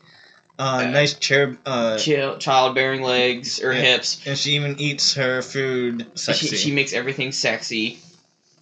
Uh, 0.59 0.63
Uh, 0.63 0.91
nice 0.91 1.13
chair. 1.13 1.57
Uh, 1.67 1.99
child 1.99 2.41
childbearing 2.41 3.03
legs 3.03 3.63
or 3.63 3.73
Yeah. 3.75 3.83
hips. 3.83 4.19
and 4.27 4.37
she 4.39 4.53
even 4.55 4.81
eats 4.81 5.15
her 5.15 5.43
food 5.43 6.07
sexy. 6.15 6.49
She, 6.49 6.57
she 6.57 6.71
makes 6.73 6.93
everything 6.95 7.31
sexy, 7.31 7.99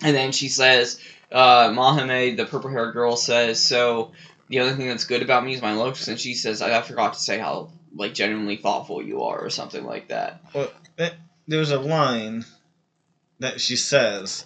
and 0.02 0.14
then 0.14 0.32
she 0.32 0.48
says, 0.48 0.98
uh, 1.30 1.68
"Mahame, 1.70 2.36
the 2.36 2.44
purple 2.44 2.68
haired 2.70 2.92
girl 2.92 3.16
says 3.16 3.64
so." 3.64 4.10
The 4.48 4.60
only 4.60 4.74
thing 4.74 4.88
that's 4.88 5.04
good 5.04 5.22
about 5.22 5.44
me 5.44 5.54
is 5.54 5.62
my 5.62 5.74
looks, 5.74 6.08
and 6.08 6.18
she 6.20 6.34
says, 6.34 6.60
"I 6.60 6.82
forgot 6.82 7.14
to 7.14 7.20
say 7.20 7.38
how 7.38 7.68
like 7.94 8.12
genuinely 8.12 8.56
thoughtful 8.56 9.02
you 9.02 9.22
are," 9.22 9.38
or 9.38 9.50
something 9.50 9.84
like 9.84 10.08
that. 10.08 10.40
There's 11.46 11.70
a 11.70 11.78
line 11.78 12.44
that 13.40 13.60
she 13.60 13.76
says. 13.76 14.44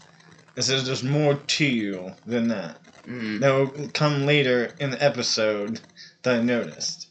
It 0.56 0.62
says, 0.62 0.84
"There's 0.84 1.02
more 1.04 1.34
to 1.34 1.64
you 1.64 2.12
than 2.26 2.48
that." 2.48 2.76
Mm, 3.06 3.40
That 3.40 3.50
will 3.50 3.88
come 3.88 4.26
later 4.26 4.74
in 4.78 4.90
the 4.90 5.02
episode 5.02 5.80
that 6.22 6.36
I 6.36 6.42
noticed. 6.42 7.08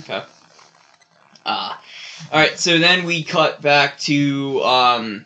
okay. 0.00 0.22
Uh, 1.44 1.74
all 2.30 2.38
right. 2.38 2.58
So 2.58 2.78
then 2.78 3.04
we 3.04 3.24
cut 3.24 3.60
back 3.62 3.98
to 4.00 4.62
um, 4.62 5.24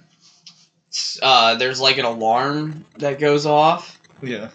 uh, 1.22 1.56
there's 1.56 1.80
like 1.80 1.98
an 1.98 2.04
alarm 2.06 2.84
that 2.98 3.18
goes 3.18 3.44
off. 3.46 4.00
Yeah. 4.22 4.48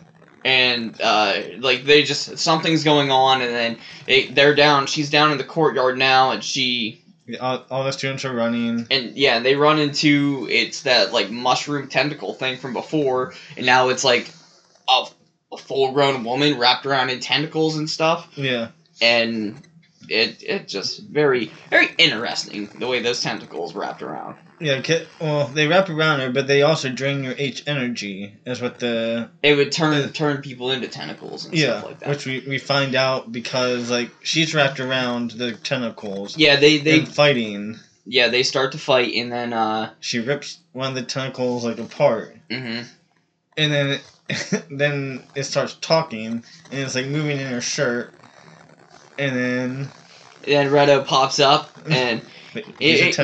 and 0.44 1.00
uh, 1.02 1.40
like 1.60 1.84
they 1.84 2.02
just 2.02 2.40
something's 2.40 2.84
going 2.84 3.12
on, 3.12 3.42
and 3.44 3.54
then 3.54 3.78
they, 4.08 4.28
they're 4.28 4.56
down. 4.56 4.88
She's 4.88 5.12
down 5.12 5.32
in 5.32 5.38
the 5.38 5.44
courtyard 5.44 6.00
now, 6.00 6.32
and 6.32 6.44
she 6.44 7.01
All, 7.40 7.66
all 7.70 7.84
the 7.84 7.92
students 7.92 8.26
are 8.26 8.34
running. 8.34 8.88
and 8.92 9.16
yeah, 9.18 9.40
they 9.40 9.56
run 9.56 9.80
into 9.80 10.48
it's 10.50 10.84
that 10.84 11.14
like 11.14 11.30
mushroom 11.32 11.88
tentacle 11.88 12.34
thing 12.34 12.58
from 12.58 12.74
before, 12.74 13.34
and 13.58 13.66
now 13.66 13.90
it's 13.90 14.04
like 14.04 14.30
a, 14.90 15.06
a 15.54 15.58
full 15.58 15.92
grown 15.92 16.24
woman 16.24 16.58
wrapped 16.58 16.86
around 16.86 17.10
in 17.10 17.20
tentacles 17.20 17.76
and 17.78 17.90
stuff, 17.90 18.28
Yeah. 18.36 18.70
and 19.02 19.62
it 20.12 20.44
it 20.44 20.68
just 20.68 21.00
very 21.04 21.52
very 21.70 21.90
interesting 21.98 22.70
the 22.80 22.88
way 22.88 23.02
those 23.02 23.22
tentacles 23.22 23.74
wrapped 23.74 24.02
around. 24.02 24.36
Yeah, 24.60 24.80
well, 25.20 25.48
they 25.48 25.66
wrap 25.66 25.90
around 25.90 26.20
her, 26.20 26.30
but 26.30 26.46
they 26.46 26.62
also 26.62 26.90
drain 26.92 27.24
your 27.24 27.34
H 27.36 27.64
energy, 27.66 28.36
is 28.46 28.62
what 28.62 28.78
the 28.78 29.32
It 29.42 29.56
would 29.56 29.72
turn 29.72 30.04
Yeah. 30.04 30.08
turn 30.12 30.42
people 30.44 30.70
into 30.72 30.88
tentacles 30.88 31.46
and 31.46 31.58
yeah, 31.58 31.80
stuff 31.80 31.84
like 31.90 32.00
that. 32.00 32.10
which 32.10 32.26
we, 32.28 32.44
we 32.48 32.58
find 32.60 32.94
out 32.94 33.32
because 33.32 33.90
like 33.90 34.12
she's 34.22 34.54
wrapped 34.54 34.80
around 34.80 35.32
the 35.32 35.54
tentacles. 35.54 36.38
yeah, 36.38 36.58
they 36.58 36.78
they 36.78 37.04
fighting. 37.06 37.80
yeah 38.06 38.28
they 38.28 38.44
start 38.44 38.72
to 38.74 38.78
fight, 38.78 39.16
and 39.16 39.32
then 39.32 39.52
uh, 39.54 39.94
She 40.00 40.20
rips 40.20 40.60
one 40.74 40.90
of 40.90 40.96
the 40.96 41.04
tentacles 41.04 41.66
like 41.66 41.80
apart, 41.80 42.36
hmm 42.52 42.82
and 43.58 43.72
then 43.74 44.00
then 44.70 45.24
it 45.36 45.44
starts 45.44 45.74
talking, 45.82 46.44
and 46.70 46.80
it's 46.80 46.94
like 46.96 47.08
moving 47.08 47.40
in 47.40 47.48
her 47.52 47.62
shirt, 47.62 48.14
and 49.18 49.36
then 49.36 49.92
then 50.44 50.70
Redo 50.70 51.06
pops 51.06 51.40
up 51.40 51.70
and. 51.90 52.22
he's 52.80 53.00
It- 53.00 53.02
a 53.06 53.10
it- 53.10 53.16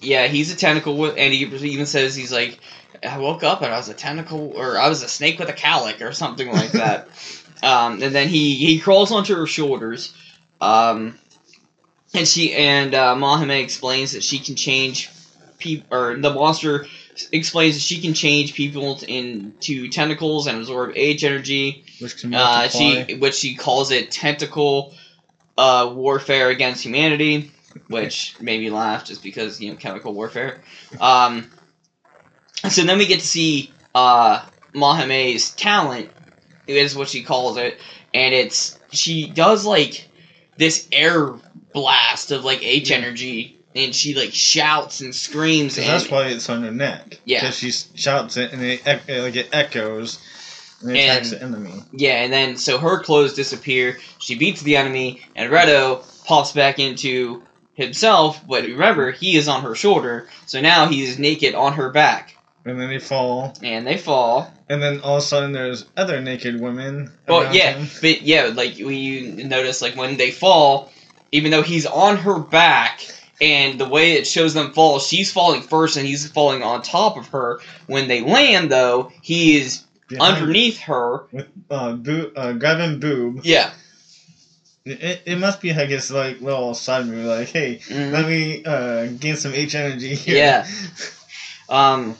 Yeah, 0.00 0.26
he's 0.26 0.52
a 0.52 0.56
tentacle, 0.56 1.04
and 1.06 1.32
he 1.34 1.44
even 1.44 1.86
says 1.86 2.14
he's 2.14 2.32
like, 2.32 2.58
I 3.06 3.18
woke 3.18 3.42
up 3.42 3.60
and 3.62 3.72
I 3.72 3.76
was 3.76 3.88
a 3.90 3.94
tentacle, 3.94 4.52
or 4.56 4.78
I 4.78 4.88
was 4.88 5.02
a 5.02 5.08
snake 5.08 5.38
with 5.38 5.48
a 5.50 5.52
calic, 5.52 6.00
or 6.00 6.12
something 6.12 6.50
like 6.50 6.72
that. 6.82 7.08
um, 7.62 8.02
and 8.02 8.14
then 8.14 8.28
he 8.28 8.54
he 8.54 8.78
crawls 8.78 9.12
onto 9.12 9.34
her 9.36 9.46
shoulders, 9.46 10.14
um, 10.60 11.18
and 12.14 12.26
she 12.26 12.54
and 12.54 12.94
uh, 12.94 13.14
Mahame 13.14 13.62
explains 13.62 14.12
that 14.12 14.22
she 14.22 14.38
can 14.38 14.54
change 14.56 15.10
people, 15.58 15.86
or 15.96 16.16
the 16.16 16.32
monster 16.32 16.86
explains 17.32 17.74
that 17.74 17.80
she 17.82 18.00
can 18.00 18.14
change 18.14 18.54
people 18.54 18.98
into 19.06 19.88
tentacles 19.88 20.46
and 20.46 20.58
absorb 20.58 20.92
H 20.96 21.24
energy. 21.24 21.84
Which 22.00 22.16
can 22.16 22.34
Uh, 22.34 22.68
she 22.68 23.14
which 23.14 23.34
she 23.34 23.54
calls 23.54 23.90
it 23.90 24.10
tentacle 24.10 24.94
uh, 25.56 25.90
warfare 25.94 26.48
against 26.48 26.84
humanity, 26.84 27.50
which 27.88 28.36
made 28.40 28.60
me 28.60 28.70
laugh 28.70 29.04
just 29.04 29.22
because 29.22 29.60
you 29.60 29.70
know 29.70 29.76
chemical 29.76 30.12
warfare. 30.14 30.60
Um, 31.00 31.50
so 32.68 32.82
then 32.82 32.98
we 32.98 33.06
get 33.06 33.20
to 33.20 33.26
see 33.26 33.72
uh, 33.94 34.44
Mahame's 34.74 35.50
talent 35.52 36.10
is 36.66 36.96
what 36.96 37.08
she 37.08 37.22
calls 37.22 37.56
it, 37.56 37.78
and 38.12 38.34
it's 38.34 38.78
she 38.90 39.28
does 39.28 39.64
like 39.64 40.08
this 40.56 40.88
air 40.92 41.34
blast 41.72 42.30
of 42.30 42.44
like 42.44 42.62
H 42.62 42.90
energy, 42.90 43.58
and 43.74 43.94
she 43.94 44.14
like 44.14 44.32
shouts 44.32 45.00
and 45.00 45.14
screams. 45.14 45.78
and 45.78 45.86
that's 45.86 46.10
why 46.10 46.28
it's 46.28 46.48
on 46.48 46.62
her 46.62 46.70
neck. 46.70 47.20
Yeah. 47.24 47.40
Because 47.40 47.58
she 47.58 47.70
shouts 47.70 48.36
it 48.36 48.52
and 48.52 48.62
it, 48.62 48.84
like 48.86 49.36
it 49.36 49.48
echoes 49.52 50.18
and 50.88 50.96
attacks 50.96 51.30
the 51.30 51.42
enemy. 51.42 51.72
Yeah, 51.92 52.22
and 52.22 52.32
then 52.32 52.56
so 52.56 52.78
her 52.78 53.00
clothes 53.00 53.34
disappear. 53.34 53.98
She 54.18 54.36
beats 54.36 54.62
the 54.62 54.76
enemy, 54.76 55.20
and 55.36 55.50
Redo 55.50 56.02
pops 56.24 56.52
back 56.52 56.78
into 56.78 57.42
himself. 57.74 58.40
But 58.46 58.64
remember, 58.64 59.10
he 59.10 59.36
is 59.36 59.48
on 59.48 59.62
her 59.62 59.74
shoulder, 59.74 60.28
so 60.46 60.60
now 60.60 60.86
he's 60.86 61.18
naked 61.18 61.54
on 61.54 61.72
her 61.74 61.90
back, 61.90 62.36
And 62.64 62.80
then 62.80 62.88
they 62.88 62.98
fall. 62.98 63.54
and 63.62 63.86
they 63.86 63.98
fall. 63.98 64.52
And 64.68 64.82
then 64.82 65.00
all 65.00 65.16
of 65.16 65.22
a 65.22 65.26
sudden 65.26 65.52
there's 65.52 65.84
other 65.96 66.20
naked 66.20 66.60
women. 66.60 67.10
Well, 67.28 67.54
yeah, 67.54 67.72
him. 67.74 67.88
but 68.00 68.22
yeah, 68.22 68.50
like 68.54 68.76
we 68.78 69.32
notice, 69.44 69.82
like 69.82 69.96
when 69.96 70.16
they 70.16 70.30
fall, 70.30 70.90
even 71.32 71.50
though 71.50 71.62
he's 71.62 71.86
on 71.86 72.16
her 72.18 72.38
back. 72.38 73.00
And 73.40 73.80
the 73.80 73.88
way 73.88 74.12
it 74.12 74.28
shows 74.28 74.54
them 74.54 74.72
fall, 74.72 75.00
she's 75.00 75.32
falling 75.32 75.60
first, 75.60 75.96
and 75.96 76.06
he's 76.06 76.30
falling 76.30 76.62
on 76.62 76.82
top 76.82 77.16
of 77.16 77.26
her. 77.28 77.58
When 77.88 78.06
they 78.06 78.20
land, 78.20 78.70
though, 78.70 79.10
he 79.22 79.56
is 79.58 79.82
Underneath 80.20 80.78
her. 80.80 81.24
With 81.32 81.48
uh, 81.70 81.92
boo- 81.94 82.32
uh, 82.36 82.52
grabbing 82.52 83.00
boob. 83.00 83.40
Yeah. 83.44 83.70
It, 84.86 85.22
it 85.24 85.38
must 85.38 85.60
be, 85.62 85.72
I 85.72 85.86
guess, 85.86 86.10
like 86.10 86.40
little 86.42 86.74
side 86.74 87.06
move, 87.06 87.24
like, 87.24 87.48
hey, 87.48 87.76
Mhm. 87.88 88.12
let 88.12 88.26
me 88.26 88.62
uh, 88.64 89.06
gain 89.18 89.36
some 89.36 89.54
H 89.54 89.74
energy 89.74 90.14
here. 90.14 90.36
Yeah. 90.36 90.66
Um. 91.66 92.14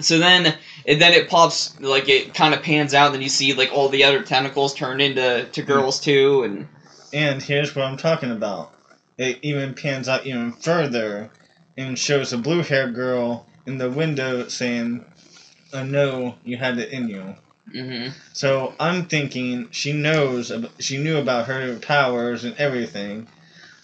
So 0.00 0.18
then, 0.20 0.56
and 0.86 1.00
then 1.00 1.12
it 1.12 1.28
pops 1.28 1.78
like 1.80 2.08
it 2.08 2.32
kind 2.34 2.54
of 2.54 2.62
pans 2.62 2.94
out, 2.94 3.06
and 3.06 3.14
then 3.16 3.22
you 3.22 3.28
see 3.28 3.52
like 3.52 3.72
all 3.72 3.88
the 3.88 4.04
other 4.04 4.22
tentacles 4.22 4.74
turned 4.74 5.02
into 5.02 5.44
to 5.52 5.62
girls 5.62 5.98
too, 6.00 6.44
and 6.44 6.68
And 7.12 7.42
here's 7.42 7.74
what 7.74 7.84
I'm 7.84 7.96
talking 7.96 8.30
about. 8.30 8.72
It 9.18 9.40
even 9.42 9.74
pans 9.74 10.08
out 10.08 10.24
even 10.24 10.52
further 10.52 11.30
and 11.76 11.98
shows 11.98 12.32
a 12.32 12.38
blue 12.38 12.62
haired 12.62 12.94
girl 12.94 13.44
in 13.66 13.76
the 13.78 13.90
window 13.90 14.46
saying, 14.48 15.04
I 15.72 15.82
know 15.82 16.36
you 16.44 16.56
had 16.56 16.78
it 16.78 16.90
in 16.90 17.08
you. 17.08 17.36
hmm 17.72 18.08
So 18.32 18.74
I'm 18.80 19.06
thinking 19.06 19.68
she 19.70 19.92
knows, 19.92 20.52
she 20.78 20.98
knew 20.98 21.18
about 21.18 21.46
her 21.46 21.78
powers 21.78 22.44
and 22.44 22.54
everything. 22.56 23.28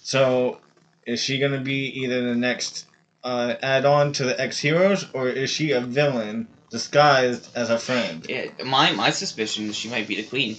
So 0.03 0.61
is 1.07 1.23
she 1.23 1.39
going 1.39 1.53
to 1.53 1.61
be 1.61 1.87
either 2.03 2.23
the 2.23 2.37
next 2.37 2.87
uh, 3.25 3.55
add 3.63 3.85
on 3.85 4.13
to 4.13 4.25
the 4.25 4.41
X 4.41 4.59
Heroes 4.61 5.07
or 5.13 5.29
is 5.29 5.51
she 5.51 5.73
a 5.73 5.81
villain 5.81 6.49
disguised 6.71 7.51
as 7.55 7.71
a 7.71 7.79
friend? 7.79 8.27
yeah, 8.29 8.47
my 8.65 8.93
my 8.93 9.11
suspicion 9.11 9.69
is 9.69 9.77
she 9.77 9.89
might 9.89 10.07
be 10.07 10.17
the 10.17 10.23
queen. 10.23 10.57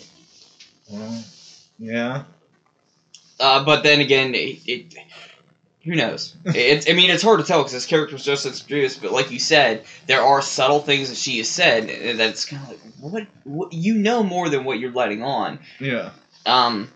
Well, 0.90 1.24
Yeah. 1.80 2.24
Uh, 3.40 3.64
but 3.64 3.84
then 3.84 4.02
again, 4.02 4.36
it, 4.36 4.60
it 4.66 4.94
who 5.90 5.96
knows? 5.96 6.36
It's 6.46 6.88
I 6.88 6.94
mean 6.94 7.10
it's 7.10 7.24
hard 7.24 7.40
to 7.40 7.46
tell 7.46 7.60
because 7.60 7.72
this 7.74 7.88
character 7.88 8.14
was 8.14 8.24
just 8.24 8.46
introduced, 8.46 9.02
but 9.02 9.12
like 9.12 9.32
you 9.32 9.40
said, 9.40 9.86
there 10.06 10.22
are 10.22 10.40
subtle 10.40 10.82
things 10.82 11.10
that 11.10 11.18
she 11.18 11.40
has 11.40 11.50
said 11.50 11.90
and 11.90 12.20
that's 12.20 12.46
kind 12.46 12.62
of 12.62 12.70
like 12.70 12.80
what, 13.00 13.28
what 13.44 13.74
you 13.74 13.96
know 13.96 14.22
more 14.22 14.50
than 14.50 14.66
what 14.66 14.78
you're 14.80 14.92
letting 14.92 15.24
on. 15.24 15.58
Yeah. 15.80 16.12
Um. 16.46 16.92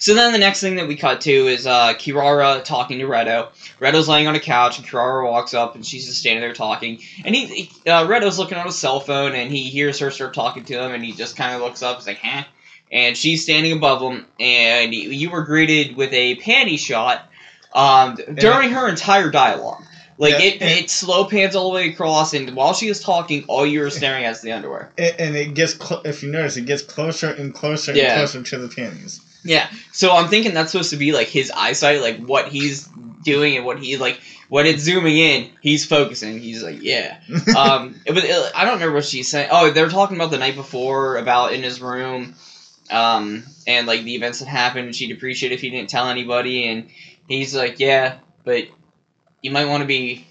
So 0.00 0.14
then 0.14 0.32
the 0.32 0.38
next 0.38 0.60
thing 0.60 0.74
that 0.76 0.88
we 0.88 0.96
cut 0.96 1.20
to 1.20 1.30
is 1.30 1.68
uh, 1.68 1.94
Kirara 1.94 2.64
talking 2.64 2.98
to 2.98 3.04
Redo. 3.04 3.48
Redo's 3.78 4.08
laying 4.08 4.26
on 4.26 4.34
a 4.34 4.40
couch 4.40 4.78
and 4.78 4.86
Kirara 4.86 5.30
walks 5.30 5.54
up 5.54 5.76
and 5.76 5.86
she's 5.86 6.06
just 6.06 6.18
standing 6.18 6.40
there 6.40 6.52
talking. 6.52 7.00
And 7.24 7.32
he, 7.32 7.46
he 7.46 7.88
uh, 7.88 8.08
Redo's 8.08 8.40
looking 8.40 8.58
on 8.58 8.66
his 8.66 8.76
cell 8.76 8.98
phone 8.98 9.36
and 9.36 9.52
he 9.52 9.70
hears 9.70 10.00
her 10.00 10.10
start 10.10 10.34
talking 10.34 10.64
to 10.64 10.82
him 10.82 10.92
and 10.94 11.04
he 11.04 11.12
just 11.12 11.36
kind 11.36 11.54
of 11.54 11.60
looks 11.60 11.84
up. 11.84 11.98
He's 11.98 12.08
like, 12.08 12.18
"Huh." 12.18 12.42
And 12.90 13.16
she's 13.16 13.44
standing 13.44 13.72
above 13.72 14.02
him 14.02 14.26
and 14.40 14.92
you 14.92 15.30
were 15.30 15.42
greeted 15.42 15.94
with 15.94 16.12
a 16.12 16.36
panty 16.36 16.78
shot 16.78 17.27
um, 17.72 18.16
during 18.34 18.70
her 18.70 18.88
entire 18.88 19.30
dialogue. 19.30 19.82
Like 20.20 20.32
Yeah, 20.32 20.40
it, 20.40 20.62
it 20.62 20.90
slow 20.90 21.26
pans 21.26 21.54
all 21.54 21.70
the 21.70 21.74
way 21.76 21.88
across, 21.90 22.34
and 22.34 22.56
while 22.56 22.74
she 22.74 22.88
is 22.88 23.00
talking, 23.00 23.44
all 23.46 23.64
you're 23.64 23.88
staring 23.90 24.24
at 24.24 24.32
is 24.32 24.40
the 24.40 24.50
underwear. 24.52 24.90
And, 24.98 25.14
and 25.20 25.36
it 25.36 25.54
gets, 25.54 25.74
cl- 25.78 26.02
if 26.04 26.24
you 26.24 26.32
notice, 26.32 26.56
it 26.56 26.66
gets 26.66 26.82
closer 26.82 27.30
and 27.30 27.54
closer 27.54 27.92
and 27.92 27.98
Yeah. 28.00 28.16
closer 28.16 28.42
to 28.42 28.58
the 28.58 28.68
panties. 28.68 29.20
Yeah, 29.44 29.68
so 29.92 30.16
I'm 30.16 30.28
thinking 30.28 30.54
that's 30.54 30.72
supposed 30.72 30.90
to 30.90 30.96
be 30.96 31.12
like 31.12 31.28
his 31.28 31.52
eyesight, 31.54 32.00
like 32.02 32.18
what 32.26 32.48
he's 32.48 32.88
doing 33.22 33.56
and 33.56 33.64
what 33.64 33.78
he 33.78 33.96
like 33.96 34.20
when 34.48 34.66
it's 34.66 34.82
zooming 34.82 35.16
in, 35.16 35.50
he's 35.60 35.84
focusing. 35.86 36.40
He's 36.40 36.62
like, 36.64 36.82
yeah. 36.82 37.20
Um, 37.56 37.94
but 38.04 38.24
uh, 38.28 38.48
I 38.56 38.64
don't 38.64 38.74
remember 38.74 38.96
what 38.96 39.04
she's 39.04 39.30
saying. 39.30 39.48
Oh, 39.52 39.70
they 39.70 39.82
were 39.82 39.90
talking 39.90 40.16
about 40.16 40.32
the 40.32 40.38
night 40.38 40.56
before 40.56 41.16
about 41.18 41.52
in 41.52 41.62
his 41.62 41.80
room, 41.80 42.34
um, 42.90 43.44
and 43.66 43.86
like 43.86 44.02
the 44.02 44.14
events 44.16 44.40
that 44.40 44.48
happened. 44.48 44.86
and 44.86 44.96
She'd 44.96 45.12
appreciate 45.12 45.52
if 45.52 45.60
he 45.60 45.70
didn't 45.70 45.90
tell 45.90 46.08
anybody, 46.08 46.66
and 46.68 46.88
he's 47.28 47.54
like, 47.54 47.78
yeah, 47.78 48.18
but 48.44 48.68
you 49.42 49.50
might 49.50 49.66
want 49.66 49.82
to 49.82 49.86
be 49.86 50.26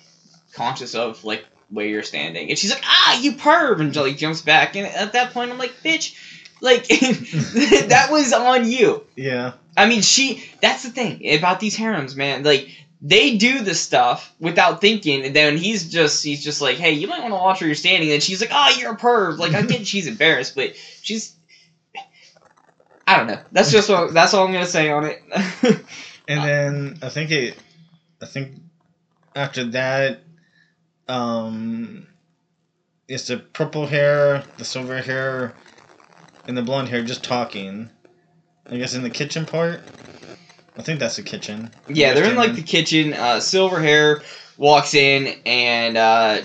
conscious 0.53 0.95
of 0.95 1.23
like 1.23 1.45
where 1.69 1.85
you're 1.85 2.03
standing. 2.03 2.49
And 2.49 2.57
she's 2.57 2.71
like, 2.71 2.83
ah, 2.85 3.19
you 3.19 3.33
perv, 3.33 3.79
and 3.79 3.95
like 3.95 4.17
jumps 4.17 4.41
back. 4.41 4.75
And 4.75 4.87
at 4.87 5.13
that 5.13 5.33
point, 5.33 5.51
I'm 5.51 5.57
like, 5.57 5.73
bitch, 5.83 6.15
like 6.61 6.87
that 7.87 8.07
was 8.11 8.33
on 8.33 8.69
you. 8.69 9.05
yeah. 9.15 9.53
I 9.75 9.87
mean, 9.87 10.01
she. 10.01 10.43
That's 10.59 10.81
the 10.83 10.89
thing 10.89 11.37
about 11.37 11.59
these 11.59 11.75
harems, 11.75 12.15
man. 12.15 12.43
Like 12.43 12.69
they 12.99 13.37
do 13.37 13.61
this 13.61 13.79
stuff 13.79 14.33
without 14.39 14.81
thinking, 14.81 15.23
and 15.23 15.35
then 15.35 15.55
he's 15.55 15.91
just 15.91 16.23
he's 16.23 16.43
just 16.43 16.61
like, 16.61 16.77
hey, 16.77 16.93
you 16.93 17.07
might 17.07 17.21
want 17.21 17.31
to 17.31 17.35
watch 17.35 17.61
where 17.61 17.67
you're 17.67 17.75
standing. 17.75 18.11
And 18.11 18.23
she's 18.23 18.41
like, 18.41 18.49
oh, 18.51 18.75
you're 18.79 18.93
a 18.93 18.97
perv. 18.97 19.37
Like 19.37 19.53
I 19.53 19.61
get 19.61 19.85
she's 19.87 20.07
embarrassed, 20.07 20.55
but 20.55 20.75
she's. 21.01 21.35
I 23.05 23.17
don't 23.17 23.27
know. 23.27 23.39
That's 23.51 23.71
just 23.71 23.87
what. 23.87 24.13
That's 24.13 24.33
all 24.33 24.47
I'm 24.47 24.51
gonna 24.51 24.65
say 24.65 24.89
on 24.89 25.05
it. 25.05 25.21
And 26.27 26.43
then 26.43 26.97
I 27.01 27.09
think 27.09 27.31
it, 27.31 27.57
I 28.21 28.25
think 28.25 28.51
after 29.35 29.63
that, 29.65 30.19
um, 31.07 32.07
it's 33.07 33.27
the 33.27 33.37
purple 33.37 33.87
hair, 33.87 34.43
the 34.57 34.65
silver 34.65 35.01
hair, 35.01 35.53
and 36.47 36.57
the 36.57 36.61
blonde 36.61 36.89
hair 36.89 37.01
just 37.01 37.23
talking. 37.23 37.89
I 38.69 38.77
guess 38.77 38.93
in 38.93 39.03
the 39.03 39.09
kitchen 39.09 39.45
part. 39.45 39.81
I 40.77 40.81
think 40.81 40.99
that's 40.99 41.15
the 41.15 41.21
kitchen. 41.21 41.69
yeah, 41.87 42.13
they're 42.13 42.29
in 42.29 42.35
like 42.35 42.55
the 42.55 42.61
kitchen. 42.61 43.13
Uh, 43.13 43.39
silver 43.39 43.79
hair 43.81 44.21
walks 44.57 44.93
in, 44.93 45.33
and 45.45 45.97
uh, 45.97 46.41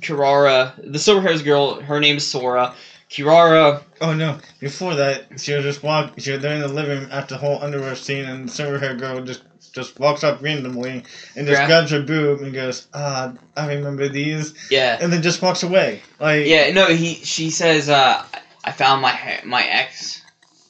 Kirara, 0.00 0.74
the 0.84 0.98
silver 0.98 1.22
hairs 1.22 1.42
girl, 1.42 1.80
her 1.80 1.98
name 1.98 2.18
is 2.18 2.26
Sora. 2.26 2.74
Kirara 3.10 3.80
Oh 4.00 4.12
no! 4.12 4.36
Before 4.60 4.94
that, 4.96 5.24
she 5.38 5.52
was 5.54 5.64
just 5.64 5.82
walk. 5.82 6.12
She 6.18 6.32
was 6.32 6.40
there 6.42 6.52
in 6.54 6.60
the 6.60 6.68
living 6.68 6.98
room 7.00 7.08
after 7.10 7.34
the 7.34 7.38
whole 7.38 7.62
underwear 7.62 7.94
scene, 7.94 8.26
and 8.26 8.46
the 8.48 8.52
silver 8.52 8.78
hair 8.78 8.94
girl 8.94 9.20
just 9.20 9.40
just 9.72 9.98
walks 9.98 10.22
up 10.24 10.42
randomly 10.42 11.02
and 11.34 11.46
just 11.46 11.58
Gra- 11.60 11.66
grabs 11.66 11.90
her 11.92 12.00
boob 12.00 12.42
and 12.42 12.52
goes, 12.52 12.86
"Ah, 12.92 13.30
I 13.56 13.66
remember 13.66 14.08
these," 14.08 14.52
Yeah. 14.70 14.96
and 15.00 15.12
then 15.12 15.22
just 15.22 15.40
walks 15.40 15.62
away. 15.62 16.02
Like 16.20 16.46
Yeah, 16.46 16.70
no, 16.70 16.88
he 16.88 17.14
she 17.24 17.50
says 17.50 17.88
uh 17.88 18.22
I 18.64 18.70
found 18.72 19.00
my 19.00 19.14
my 19.44 19.64
ex 19.64 20.20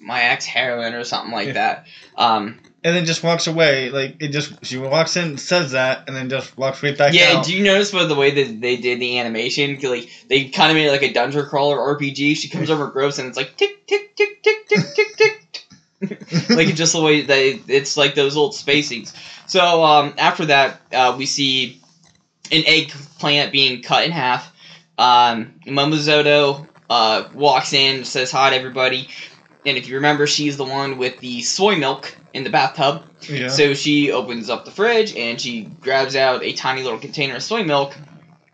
my 0.01 0.23
ex 0.23 0.45
heroin 0.45 0.95
or 0.95 1.05
something 1.05 1.33
like 1.33 1.49
Yeah. 1.49 1.53
that. 1.55 1.85
Um 2.17 2.61
and 2.85 2.97
then 2.97 3.05
just 3.05 3.23
walks 3.23 3.47
away. 3.47 3.91
Like 3.91 4.23
it 4.23 4.29
just 4.29 4.65
she 4.65 4.79
walks 4.79 5.17
in, 5.17 5.39
says 5.39 5.73
that, 5.73 6.07
and 6.07 6.17
then 6.17 6.29
just 6.29 6.57
walks 6.57 6.83
right 6.83 6.97
back 6.97 7.15
yeah, 7.15 7.35
out. 7.37 7.45
do 7.45 7.57
you 7.57 7.65
notice 7.65 7.91
by 7.91 8.05
the 8.05 8.15
way 8.15 8.31
that 8.31 8.61
they 8.61 8.77
did 8.77 9.01
the 9.01 9.19
animation? 9.19 9.79
Like 9.83 10.09
they 10.29 10.49
kind 10.49 10.71
of 10.71 10.77
made 10.77 10.87
it 10.87 10.93
like 10.93 11.03
a 11.03 11.13
dungeon 11.13 11.47
crawler 11.47 11.79
RPG. 11.79 12.37
She 12.37 12.49
comes 12.49 12.71
over 12.71 12.89
groups 12.89 13.19
and 13.19 13.29
it's 13.29 13.37
like 13.37 13.57
tick 13.57 13.87
tick 13.87 14.15
tick 14.17 14.43
tick 14.43 14.69
tick 14.69 14.95
tick 14.95 15.17
tick. 15.17 15.43
like 16.51 16.75
just 16.75 16.93
the 16.93 17.03
way 17.03 17.23
they 17.23 17.61
it's 17.69 17.97
like 17.97 18.15
those 18.15 18.37
old 18.37 18.53
spacings. 18.53 19.15
So 19.49 19.85
um, 19.85 20.15
after 20.19 20.47
that, 20.47 20.81
uh, 20.93 21.15
we 21.17 21.27
see 21.27 21.81
an 22.53 22.63
eggplant 22.67 23.53
being 23.53 23.83
cut 23.83 24.05
in 24.05 24.13
half. 24.13 24.53
Um, 24.99 25.55
Momozoto 25.67 26.67
uh, 26.89 27.29
walks 27.35 27.73
in, 27.73 28.05
says 28.05 28.31
hi 28.31 28.51
to 28.51 28.57
everybody, 28.57 29.09
and 29.67 29.77
if 29.77 29.89
you 29.89 29.97
remember, 29.97 30.29
she's 30.29 30.57
the 30.57 30.65
one 30.65 30.97
with 30.97 31.19
the 31.19 31.43
soy 31.43 31.77
milk 31.77 32.17
in 32.33 32.45
the 32.45 32.51
bathtub. 32.51 33.03
yeah. 33.29 33.49
So 33.49 33.75
she 33.75 34.13
opens 34.13 34.49
up 34.49 34.65
the 34.65 34.71
fridge 34.71 35.15
and 35.17 35.41
she 35.41 35.63
grabs 35.81 36.15
out 36.15 36.45
a 36.45 36.53
tiny 36.53 36.85
little 36.85 37.01
container 37.01 37.37
of 37.37 37.43
soy 37.43 37.65
milk 37.65 37.97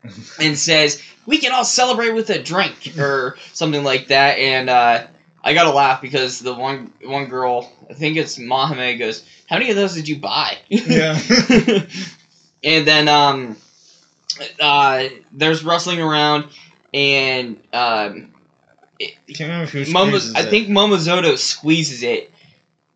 and 0.41 0.57
says, 0.57 1.03
"We 1.27 1.39
can 1.39 1.53
all 1.53 1.65
celebrate 1.65 2.13
with 2.13 2.31
a 2.31 2.43
drink 2.43 2.97
or 2.99 3.37
something 3.53 3.85
like 3.85 4.09
that." 4.09 4.39
And 4.39 4.71
uh, 4.71 5.07
I 5.45 5.53
gotta 5.53 5.71
laugh 5.71 6.01
because 6.01 6.41
the 6.41 6.55
one 6.55 6.93
one 7.05 7.27
girl, 7.27 7.71
I 7.91 7.93
think 7.93 8.17
it's 8.17 8.39
Mahame, 8.39 8.99
goes, 8.99 9.23
"How 9.49 9.59
many 9.59 9.69
of 9.69 9.77
those 9.77 9.95
did 9.95 10.09
you 10.09 10.19
buy?" 10.19 10.57
yeah. 10.71 11.19
and 12.65 12.87
then 12.87 13.09
um, 13.09 13.57
uh, 14.59 15.09
there's 15.31 15.63
rustling 15.63 16.01
around 16.01 16.47
and 16.95 17.63
um, 17.73 18.32
I 19.29 19.33
can't 19.33 19.41
remember 19.51 19.67
who 19.71 19.85
Momo, 19.85 20.37
I 20.37 20.41
it. 20.43 20.51
think 20.51 20.69
Momozoto 20.69 21.37
squeezes 21.39 22.03
it 22.03 22.31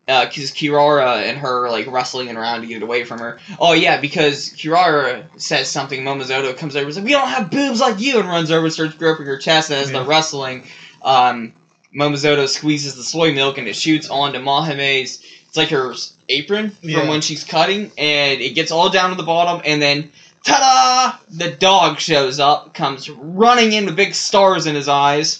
because 0.05 0.51
Kirara 0.51 1.23
and 1.23 1.37
her 1.37 1.69
like 1.69 1.87
wrestling 1.87 2.35
around 2.35 2.61
to 2.61 2.67
get 2.67 2.77
it 2.77 2.83
away 2.83 3.03
from 3.03 3.19
her. 3.19 3.39
Oh 3.59 3.73
yeah, 3.73 3.99
because 3.99 4.49
Kirara 4.51 5.23
says 5.39 5.69
something. 5.69 6.01
Momozoto 6.03 6.55
comes 6.57 6.75
over 6.75 6.85
and 6.87 6.95
like, 6.95 7.05
"We 7.05 7.11
don't 7.11 7.27
have 7.27 7.51
boobs 7.51 7.79
like 7.81 7.99
you," 7.99 8.19
and 8.19 8.27
runs 8.29 8.51
over 8.51 8.65
and 8.65 8.73
starts 8.73 8.95
groping 8.95 9.25
her 9.25 9.37
chest. 9.37 9.69
And 9.69 9.79
as 9.79 9.89
Yeah. 9.91 9.99
they're 9.99 10.07
wrestling, 10.07 10.67
um, 11.01 11.53
Momozoto 11.95 12.47
squeezes 12.47 12.95
the 12.95 13.03
soy 13.03 13.33
milk 13.33 13.57
and 13.57 13.67
it 13.67 13.75
shoots 13.75 14.09
onto 14.09 14.39
Mahame's. 14.39 15.19
It's 15.47 15.57
like 15.57 15.69
her 15.69 15.93
apron 16.29 16.69
from 16.71 16.89
Yeah. 16.89 17.09
when 17.09 17.21
she's 17.21 17.43
cutting, 17.43 17.91
and 17.97 18.39
it 18.41 18.55
gets 18.55 18.71
all 18.71 18.89
down 18.89 19.09
to 19.11 19.15
the 19.15 19.23
bottom, 19.23 19.61
and 19.65 19.81
then. 19.81 20.11
Ta-da! 20.45 21.17
The 21.29 21.51
dog 21.51 21.99
shows 21.99 22.39
up, 22.39 22.73
comes 22.73 23.09
running 23.09 23.73
in 23.73 23.85
with 23.85 23.97
big 23.97 24.15
stars 24.15 24.65
in 24.65 24.75
his 24.75 24.87
eyes, 24.87 25.39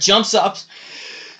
jumps 0.00 0.34
up, 0.34 0.56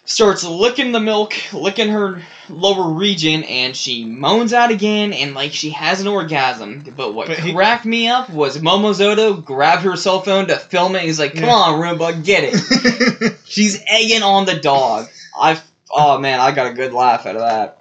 starts 0.04 0.44
licking 0.44 0.92
the 0.92 1.00
milk, 1.00 1.34
licking 1.52 1.88
her 1.88 2.22
lower 2.48 2.90
region, 2.92 3.42
and 3.44 3.76
she 3.76 4.04
moans 4.04 4.52
out 4.52 4.70
again, 4.70 5.12
and 5.12 5.34
like 5.34 5.52
she 5.52 5.70
has 5.70 6.00
an 6.00 6.06
orgasm. 6.06 6.84
But 6.96 7.12
what 7.14 7.26
But 7.28 7.38
he- 7.40 7.52
cracked 7.52 7.84
me 7.84 8.08
up 8.08 8.30
was 8.30 8.58
Momozoto 8.58 9.44
grabbed 9.44 9.82
her 9.82 9.96
cell 9.96 10.20
phone 10.22 10.46
to 10.48 10.56
film 10.56 10.94
it. 10.96 11.02
He's 11.02 11.18
like, 11.18 11.34
"Come 11.34 11.44
Yeah. 11.44 11.54
on, 11.54 11.80
Roomba, 11.80 12.24
get 12.24 12.44
it." 12.44 13.36
She's 13.44 13.82
egging 13.88 14.22
on 14.22 14.44
the 14.46 14.54
dog. 14.60 15.08
I 15.38 15.60
oh 15.90 16.18
man, 16.18 16.40
I 16.40 16.52
got 16.52 16.68
a 16.68 16.74
good 16.74 16.92
laugh 16.92 17.26
out 17.26 17.36
of 17.36 17.42
that. 17.42 17.78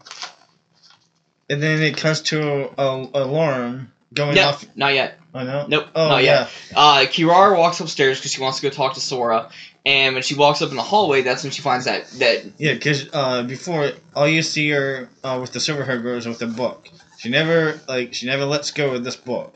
and 1.49 1.61
then 1.61 1.81
it 1.81 1.97
comes 1.97 2.21
to 2.21 2.69
a, 2.77 2.81
a 2.81 3.09
alarm 3.25 3.91
going 4.13 4.35
No, 4.35 4.49
off. 4.49 4.65
not 4.75 4.93
yet. 4.93 5.19
Oh 5.33 5.43
no. 5.43 5.67
Nope, 5.67 5.87
Oh 5.95 6.09
not 6.09 6.23
yeah. 6.23 6.39
yet. 6.41 6.49
Uh, 6.75 7.05
Kirara 7.07 7.57
walks 7.57 7.79
upstairs 7.81 8.17
because 8.17 8.31
she 8.31 8.41
wants 8.41 8.59
to 8.59 8.63
go 8.63 8.69
talk 8.73 8.93
to 8.95 8.99
Sora, 9.01 9.49
and 9.85 10.13
when 10.15 10.23
she 10.23 10.35
walks 10.35 10.61
up 10.61 10.69
in 10.71 10.75
the 10.75 10.81
hallway, 10.83 11.21
that's 11.21 11.43
when 11.43 11.51
she 11.51 11.61
finds 11.61 11.85
that 11.85 12.07
that 12.19 12.43
Yeah, 12.57 12.73
because 12.73 13.07
uh, 13.13 13.43
before 13.43 13.91
all 14.15 14.27
you 14.27 14.41
see 14.41 14.69
her 14.71 15.09
uh, 15.23 15.37
with 15.41 15.51
the 15.53 15.59
silver 15.59 15.83
hair 15.85 15.99
girl 15.99 16.17
is 16.17 16.27
with 16.27 16.41
a 16.41 16.47
book. 16.47 16.89
She 17.19 17.29
never 17.29 17.79
like 17.87 18.13
she 18.13 18.25
never 18.25 18.45
lets 18.45 18.71
go 18.71 18.93
of 18.95 19.03
this 19.03 19.15
book. 19.15 19.53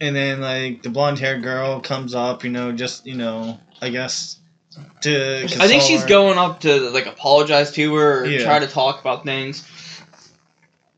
And 0.00 0.16
then 0.16 0.40
like 0.40 0.82
the 0.82 0.90
blonde 0.90 1.18
hair 1.20 1.38
girl 1.38 1.80
comes 1.80 2.14
up, 2.14 2.44
you 2.44 2.50
know, 2.50 2.72
just 2.72 3.06
you 3.06 3.14
know, 3.14 3.58
I 3.80 3.90
guess 3.90 4.36
to. 5.02 5.44
I 5.44 5.68
think 5.68 5.82
she's 5.82 6.02
her. 6.02 6.08
going 6.08 6.38
up 6.38 6.60
to 6.60 6.90
like 6.90 7.06
apologize 7.06 7.72
to 7.72 7.94
her 7.94 8.24
or 8.24 8.26
Yeah. 8.26 8.44
try 8.44 8.58
to 8.58 8.66
talk 8.66 9.00
about 9.00 9.24
things. 9.24 9.66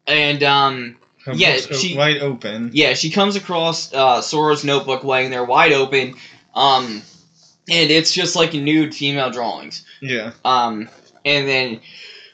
And 0.06 0.42
um 0.42 0.96
Her 1.24 1.32
yeah, 1.34 1.56
she- 1.56 1.96
wide 1.96 2.18
open. 2.18 2.70
yeah, 2.72 2.94
she 2.94 3.10
comes 3.10 3.36
across 3.36 3.92
uh, 3.92 4.20
Sora's 4.20 4.64
notebook 4.64 5.04
laying 5.04 5.30
there 5.30 5.44
wide 5.44 5.72
open. 5.72 6.14
Um 6.54 7.02
and 7.68 7.90
it's 7.90 8.12
just 8.12 8.36
like 8.36 8.52
nude 8.54 8.94
female 8.94 9.30
drawings. 9.30 9.84
Yeah. 10.00 10.32
Um 10.44 10.88
and 11.24 11.48
then 11.48 11.80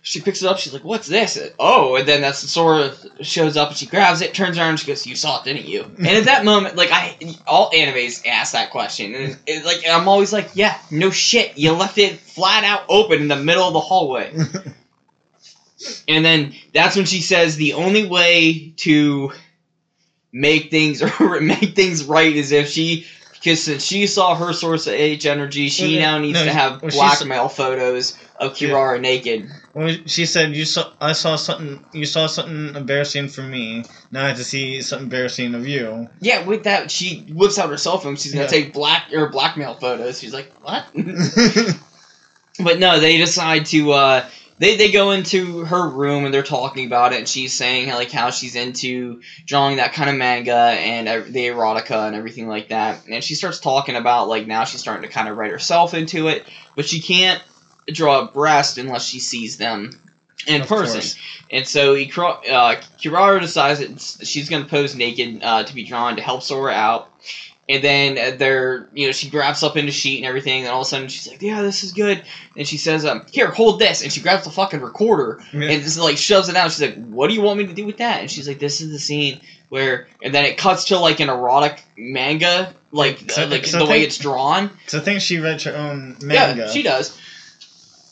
she 0.03 0.21
picks 0.21 0.43
it 0.43 0.49
up. 0.49 0.59
She's 0.59 0.73
like, 0.73 0.85
"What's 0.85 1.07
this?" 1.07 1.39
Oh, 1.59 1.97
and 1.97 2.09
then 2.09 2.23
that's 2.23 2.41
the 2.41 2.49
Sora 2.49 2.93
shows 3.21 3.57
up 3.57 3.69
and 3.69 3.77
she 3.77 3.87
grabs 3.87 4.23
it, 4.23 4.33
turns 4.33 4.59
around, 4.59 4.71
and 4.71 4.81
she 4.81 4.87
goes, 4.87 5.07
"You 5.07 5.15
saw 5.15 5.41
it, 5.41 5.45
didn't 5.45 5.67
you?" 5.67 5.85
And 5.99 6.09
at 6.09 6.25
that 6.25 6.45
moment, 6.45 6.77
like 6.77 6.91
I, 6.91 7.17
all 7.47 7.71
animes 7.71 8.27
ask 8.27 8.53
that 8.53 8.71
question, 8.71 9.15
and 9.15 9.39
it, 9.47 9.65
like 9.65 9.83
I'm 9.89 10.09
always 10.09 10.33
like, 10.33 10.51
"Yeah, 10.55 10.77
no 10.91 11.11
shit, 11.11 11.59
you 11.59 11.73
left 11.73 11.99
it 11.99 12.19
flat 12.19 12.65
out 12.65 12.85
open 12.89 13.21
in 13.21 13.29
the 13.29 13.37
middle 13.37 13.65
of 13.65 13.75
the 13.75 13.81
hallway." 13.81 14.33
and 16.09 16.25
then 16.25 16.55
that's 16.73 16.97
when 16.97 17.07
she 17.07 17.21
says 17.21 17.57
the 17.57 17.75
only 17.75 18.07
way 18.07 18.73
to 18.79 19.33
make 20.33 20.71
things 20.71 21.03
or 21.03 21.41
make 21.41 21.75
things 21.75 22.05
right 22.05 22.35
is 22.35 22.53
if 22.53 22.69
she 22.69 23.07
because 23.43 23.63
since 23.65 23.83
she 23.85 24.07
saw 24.07 24.35
her 24.35 24.53
source 24.53 24.87
of 24.87 24.93
H 24.93 25.25
energy, 25.25 25.69
she 25.71 25.97
Well, 25.97 26.03
now 26.03 26.19
needs 26.19 26.39
no, 26.39 26.45
to 26.45 26.53
have 26.53 26.83
well, 26.83 26.91
blackmail 26.91 27.49
photos 27.49 28.17
of 28.39 28.53
Kirara 28.53 29.01
naked. 29.01 29.49
Well, 29.73 29.97
she 30.07 30.27
said 30.27 30.55
you 30.55 30.65
saw. 30.65 30.93
I 31.01 31.13
saw 31.13 31.37
something. 31.37 31.85
You 31.93 32.05
saw 32.05 32.27
something 32.27 32.75
embarrassing 32.77 33.29
for 33.29 33.43
me. 33.43 33.85
Now 34.11 34.25
I 34.25 34.29
have 34.29 34.37
to 34.37 34.45
see 34.45 34.83
something 34.83 35.07
embarrassing 35.07 35.55
of 35.55 35.67
you. 35.67 36.09
Yeah, 36.21 36.45
with 36.47 36.65
that, 36.65 36.91
she 36.91 37.27
whips 37.33 37.59
out 37.59 37.71
her 37.71 37.77
cell 37.79 37.99
phone. 37.99 38.17
She's 38.17 38.33
gonna 38.33 38.45
Yeah. 38.45 38.51
take 38.51 38.73
black 38.75 39.13
or 39.13 39.29
blackmail 39.31 39.75
photos. 39.75 40.21
She's 40.21 40.35
like, 40.35 40.53
what? 40.63 40.87
but 42.63 42.79
no, 42.79 43.01
they 43.01 43.17
decide 43.17 43.67
to. 43.67 43.93
uh 43.93 44.25
they, 44.61 44.77
they 44.77 44.93
go 44.93 45.11
into 45.13 45.65
her 45.65 45.89
room 45.89 46.27
and 46.27 46.35
they're 46.35 46.43
talking 46.43 46.87
about 46.87 47.15
it, 47.15 47.19
and 47.19 47.27
she's 47.27 47.55
saying 47.55 47.89
like 47.89 48.13
how 48.13 48.31
she's 48.31 48.55
into 48.55 49.23
drawing 49.47 49.79
that 49.79 49.95
kind 49.95 50.11
of 50.11 50.17
manga 50.17 50.53
and 50.55 51.09
ev- 51.09 51.33
the 51.33 51.47
erotica 51.49 52.07
and 52.07 52.15
everything 52.15 52.47
like 52.47 52.69
that. 52.69 53.01
And 53.11 53.25
she 53.25 53.35
starts 53.35 53.59
talking 53.59 53.97
about 53.97 54.29
like 54.29 54.47
now 54.47 54.65
she's 54.65 54.81
starting 54.81 55.09
to 55.09 55.13
kind 55.13 55.29
of 55.29 55.37
write 55.39 55.51
herself 55.51 55.95
into 55.95 56.29
it, 56.29 56.47
but 56.77 56.85
she 56.85 57.01
can't 57.01 57.43
draw 57.89 58.21
a 58.21 58.27
breast 58.27 58.77
unless 58.77 59.05
she 59.07 59.19
sees 59.19 59.57
them 59.57 59.99
in 60.47 60.61
Of 60.61 60.69
person. 60.69 61.01
course. 61.01 61.17
And 61.51 61.67
so 61.67 61.95
Ikra- 61.95 62.47
uh, 62.51 62.77
Kirara 63.03 63.41
decides 63.41 63.81
that 63.81 64.27
she's 64.27 64.51
going 64.51 64.63
to 64.63 64.69
pose 64.69 64.95
naked 64.95 65.43
uh, 65.43 65.65
to 65.65 65.75
be 65.75 65.85
drawn 65.85 66.17
to 66.17 66.23
help 66.23 66.43
Sora 66.43 66.75
out. 66.75 67.11
And 67.71 67.85
then 67.85 68.19
uh, 68.19 68.37
they're, 68.37 68.89
you 68.93 69.07
know, 69.07 69.13
she 69.13 69.31
grabs 69.31 69.63
up 69.63 69.77
into 69.77 69.93
sheet 69.93 70.17
and 70.17 70.27
everything. 70.27 70.63
And 70.63 70.71
all 70.71 70.81
of 70.81 70.87
a 70.87 70.91
sudden 70.91 71.07
she's 71.09 71.29
like, 71.29 71.41
"Yeah, 71.41 71.63
this 71.63 71.85
is 71.85 71.93
good." 71.93 72.25
And 72.57 72.67
she 72.67 72.77
says, 72.79 73.05
um, 73.05 73.25
"Here, 73.31 73.49
hold 73.49 73.79
this." 73.79 74.03
And 74.03 74.13
she 74.13 74.21
grabs 74.21 74.45
the 74.45 74.51
fucking 74.51 74.81
recorder 74.81 75.41
Yeah. 75.53 75.71
and 75.71 75.83
just 75.83 75.97
like 75.99 76.17
shoves 76.17 76.49
it 76.49 76.57
out. 76.57 76.73
She's 76.73 76.81
like, 76.83 76.97
"What 77.07 77.29
do 77.29 77.35
you 77.35 77.43
want 77.43 77.59
me 77.59 77.67
to 77.67 77.73
do 77.73 77.87
with 77.87 77.99
that?" 77.99 78.21
And 78.23 78.31
she's 78.31 78.49
like, 78.49 78.59
"This 78.59 78.81
is 78.81 78.91
the 78.91 78.99
scene 78.99 79.41
where." 79.69 80.09
And 80.23 80.35
then 80.35 80.45
it 80.47 80.59
cuts 80.59 80.87
to 80.87 80.99
like 80.99 81.21
an 81.21 81.29
erotic 81.29 81.85
manga, 81.97 82.75
like 82.91 83.31
So- 83.31 83.45
uh, 83.45 83.47
like 83.47 83.67
so 83.67 83.79
the 83.79 83.87
way 83.87 84.03
it's 84.03 84.19
drawn. 84.19 84.71
So 84.89 84.99
I 84.99 85.03
think 85.03 85.21
she 85.21 85.39
read 85.39 85.63
her 85.63 85.77
own 85.77 86.17
manga. 86.23 86.63
Yeah, 86.63 86.71
she 86.73 86.83
does. 86.83 87.17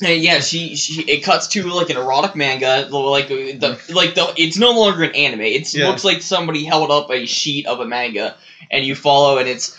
And 0.00 0.22
yeah, 0.22 0.38
she, 0.38 0.76
she 0.76 1.02
it 1.02 1.24
cuts 1.24 1.48
to 1.48 1.64
like 1.64 1.90
an 1.90 1.96
erotic 1.96 2.36
manga, 2.36 2.86
like 2.88 3.26
the 3.26 3.80
like 3.92 4.14
the 4.14 4.32
it's 4.36 4.56
no 4.56 4.70
longer 4.70 5.02
an 5.02 5.12
anime. 5.16 5.40
It 5.40 5.74
Yeah. 5.74 5.88
looks 5.88 6.04
like 6.04 6.22
somebody 6.22 6.62
held 6.62 6.92
up 6.92 7.10
a 7.10 7.26
sheet 7.26 7.66
of 7.66 7.80
a 7.80 7.84
manga, 7.84 8.36
and 8.70 8.84
you 8.84 8.94
follow, 8.94 9.38
and 9.38 9.48
it's 9.48 9.76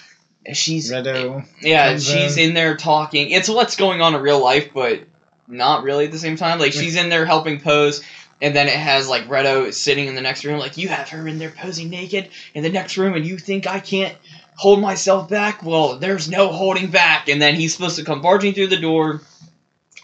she's 0.54 0.92
Redo. 0.92 1.46
yeah 1.62 1.98
she's 1.98 2.38
in. 2.38 2.50
in 2.50 2.54
there 2.54 2.76
talking. 2.78 3.32
It's 3.32 3.50
what's 3.50 3.76
going 3.76 4.02
on 4.02 4.16
in 4.16 4.22
real 4.22 4.42
life, 4.44 4.74
but 4.74 5.02
not 5.48 5.84
really 5.84 6.06
at 6.06 6.12
the 6.12 6.20
same 6.20 6.38
time. 6.38 6.60
Like 6.60 6.74
she's 6.74 6.96
in 6.96 7.10
there 7.10 7.26
helping 7.26 7.60
pose. 7.60 8.04
And 8.42 8.56
then 8.56 8.68
it 8.68 8.76
has 8.76 9.10
like 9.10 9.28
Redo 9.28 9.74
sitting 9.74 10.08
in 10.08 10.16
the 10.16 10.22
next 10.22 10.46
room, 10.46 10.60
like 10.60 10.78
you 10.78 10.88
have 10.88 11.10
her 11.10 11.28
in 11.28 11.40
there 11.40 11.50
posing 11.50 11.90
naked 11.90 12.30
in 12.54 12.64
the 12.64 12.70
next 12.70 12.98
room, 12.98 13.16
and 13.16 13.26
you 13.26 13.38
think 13.38 13.68
I 13.68 13.82
can't 13.82 14.16
hold 14.60 14.82
myself 14.82 15.30
back? 15.30 15.64
Well, 15.64 15.98
there's 15.98 16.30
no 16.30 16.50
holding 16.50 16.92
back. 16.92 17.30
And 17.30 17.42
then 17.42 17.56
he's 17.56 17.74
supposed 17.74 17.98
to 17.98 18.04
come 18.04 18.22
barging 18.22 18.54
through 18.54 18.68
the 18.68 18.80
door, 18.80 19.22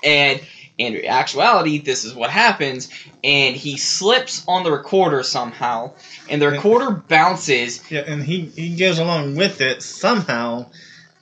and 0.04 0.42
in 0.78 1.06
actuality, 1.06 1.80
this 1.80 2.04
is 2.06 2.14
what 2.14 2.30
happens. 2.30 2.90
And 3.24 3.56
he 3.56 3.78
slips 3.78 4.44
on 4.48 4.64
the 4.64 4.72
recorder 4.72 5.24
somehow, 5.24 5.94
and 6.30 6.42
the 6.42 6.50
recorder 6.50 6.92
bounces. 6.92 7.82
Yeah, 7.90 8.04
and 8.06 8.24
he 8.24 8.42
he 8.46 8.76
goes 8.76 9.00
along 9.00 9.36
with 9.36 9.62
it 9.62 9.82
somehow, 9.82 10.68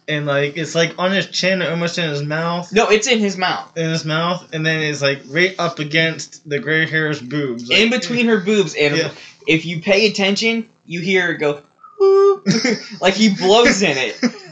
and 0.07 0.25
like 0.25 0.57
it's 0.57 0.75
like 0.75 0.95
on 0.97 1.11
his 1.11 1.27
chin, 1.27 1.61
almost 1.61 1.97
in 1.97 2.09
his 2.09 2.23
mouth, 2.23 2.73
No, 2.73 2.89
it's 2.89 3.07
in 3.07 3.19
his 3.19 3.37
mouth, 3.37 3.77
in 3.77 3.89
his 3.89 4.05
mouth, 4.05 4.53
and 4.53 4.65
then 4.65 4.81
it's 4.81 5.01
like 5.01 5.21
right 5.27 5.55
up 5.59 5.79
against 5.79 6.47
the 6.49 6.59
gray 6.59 6.87
hair's 6.87 7.21
boobs, 7.21 7.69
like, 7.69 7.79
in 7.79 7.89
between 7.89 8.27
her 8.27 8.39
boobs. 8.39 8.75
And 8.75 8.97
Yeah. 8.97 9.11
if 9.47 9.65
you 9.65 9.81
pay 9.81 10.07
attention, 10.07 10.67
you 10.85 10.99
hear 11.01 11.31
it 11.31 11.37
go, 11.37 11.61
like 13.01 13.13
he 13.13 13.33
blows 13.35 13.81
in 13.81 13.97
it. 13.97 14.17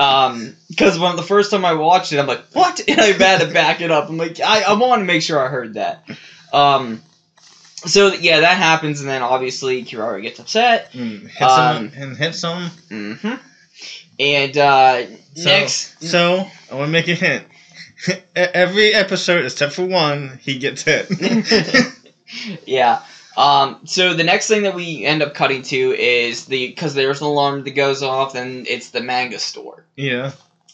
Um, 0.00 0.56
because 0.68 0.98
when 0.98 1.16
the 1.16 1.22
first 1.22 1.50
time 1.50 1.64
I 1.64 1.74
watched 1.74 2.12
it, 2.12 2.18
I'm 2.18 2.26
like, 2.26 2.44
what? 2.52 2.80
And 2.88 3.00
I 3.00 3.06
had 3.12 3.40
to 3.40 3.46
back 3.52 3.80
it 3.80 3.90
up. 3.90 4.08
I'm 4.08 4.16
like, 4.16 4.40
I, 4.40 4.62
I 4.62 4.72
want 4.74 5.00
to 5.00 5.04
make 5.04 5.22
sure 5.22 5.38
I 5.38 5.48
heard 5.48 5.74
that. 5.74 6.04
Um, 6.52 7.02
so 7.86 8.12
yeah, 8.14 8.40
that 8.40 8.56
happens, 8.58 9.00
and 9.00 9.08
then 9.08 9.22
obviously 9.22 9.82
Kirara 9.84 10.20
gets 10.22 10.38
upset. 10.38 10.90
and 10.94 11.28
hits 11.28 11.42
Um, 11.42 11.90
him 11.90 12.02
and 12.02 12.16
hits 12.16 12.42
him. 12.42 12.68
hmm 12.88 13.34
And 14.18 14.56
uh, 14.56 15.06
So, 15.34 15.44
next, 15.44 16.02
so 16.02 16.46
I 16.70 16.74
want 16.74 16.88
to 16.88 16.92
make 16.92 17.08
a 17.08 17.14
hint. 17.14 17.44
Every 18.34 18.94
episode 18.94 19.44
except 19.44 19.72
for 19.74 19.84
one, 19.84 20.38
he 20.42 20.58
gets 20.58 20.82
hit. 20.82 21.08
yeah. 22.66 23.02
Um, 23.36 23.80
so 23.84 24.12
the 24.14 24.24
next 24.24 24.48
thing 24.48 24.62
that 24.64 24.74
we 24.74 25.04
end 25.04 25.22
up 25.22 25.34
cutting 25.34 25.62
to 25.62 25.76
is 25.98 26.46
the 26.46 26.68
because 26.68 26.94
there's 26.94 27.20
an 27.20 27.26
alarm 27.28 27.64
that 27.64 27.70
goes 27.72 28.02
off, 28.02 28.34
and 28.34 28.66
it's 28.66 28.90
the 28.90 29.00
manga 29.00 29.38
store. 29.38 29.84
yeah, 29.96 30.32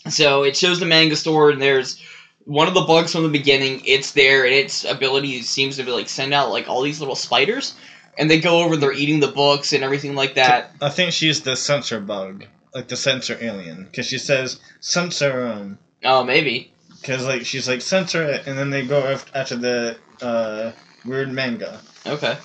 So 0.09 0.43
it 0.43 0.57
shows 0.57 0.81
the 0.81 0.87
manga 0.87 1.17
store, 1.17 1.51
and 1.51 1.61
there's 1.61 2.01
one 2.45 2.67
of 2.69 2.75
the 2.75 2.83
bugs 2.83 3.13
from 3.13 3.25
the 3.25 3.29
beginning. 3.29 3.83
It's 3.85 4.13
there, 4.13 4.45
and 4.45 4.55
its 4.55 4.85
ability 4.85 5.43
seems 5.43 5.77
to 5.77 5.83
be 5.85 5.91
like 5.91 6.09
send 6.09 6.33
out 6.33 6.51
like 6.51 6.69
all 6.69 6.81
these 6.83 6.99
little 7.01 7.15
spiders, 7.15 7.75
and 8.19 8.31
they 8.31 8.41
go 8.41 8.63
over. 8.63 8.77
They're 8.77 8.93
eating 8.93 9.21
the 9.21 9.29
books 9.29 9.73
and 9.73 9.85
everything 9.85 10.15
like 10.15 10.35
that. 10.35 10.71
I 10.81 10.89
think 10.89 11.13
she's 11.13 11.43
the 11.43 11.57
sensor 11.57 12.01
bug, 12.01 12.47
like 12.75 12.89
the 12.89 12.97
sensor 12.97 13.37
alien, 13.41 13.85
because 13.85 14.07
she 14.07 14.19
says 14.19 14.61
sensor 14.81 15.47
um, 15.47 15.79
Oh, 16.05 16.25
maybe. 16.25 16.73
because 17.03 17.27
like 17.27 17.45
she's 17.45 17.69
like 17.69 17.83
censor 17.83 18.23
it, 18.25 18.47
and 18.47 18.57
then 18.59 18.71
they 18.71 18.87
go 18.87 19.19
after 19.35 19.57
the 19.57 19.99
uh 20.23 20.73
weird 21.05 21.31
manga. 21.31 21.81
Okay. 22.07 22.37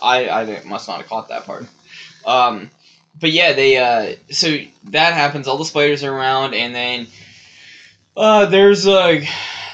I 0.00 0.28
I 0.28 0.62
must 0.64 0.88
not 0.88 0.98
have 0.98 1.08
caught 1.08 1.28
that 1.28 1.44
part. 1.44 1.66
Um, 2.24 2.70
but 3.18 3.30
yeah, 3.32 3.52
they 3.52 3.76
uh, 3.76 4.16
so 4.30 4.58
that 4.84 5.12
happens. 5.14 5.48
All 5.48 5.58
the 5.58 5.64
spiders 5.64 6.04
are 6.04 6.12
around, 6.14 6.54
and 6.54 6.74
then 6.74 7.06
uh, 8.16 8.46
there's 8.46 8.86
uh, 8.86 9.20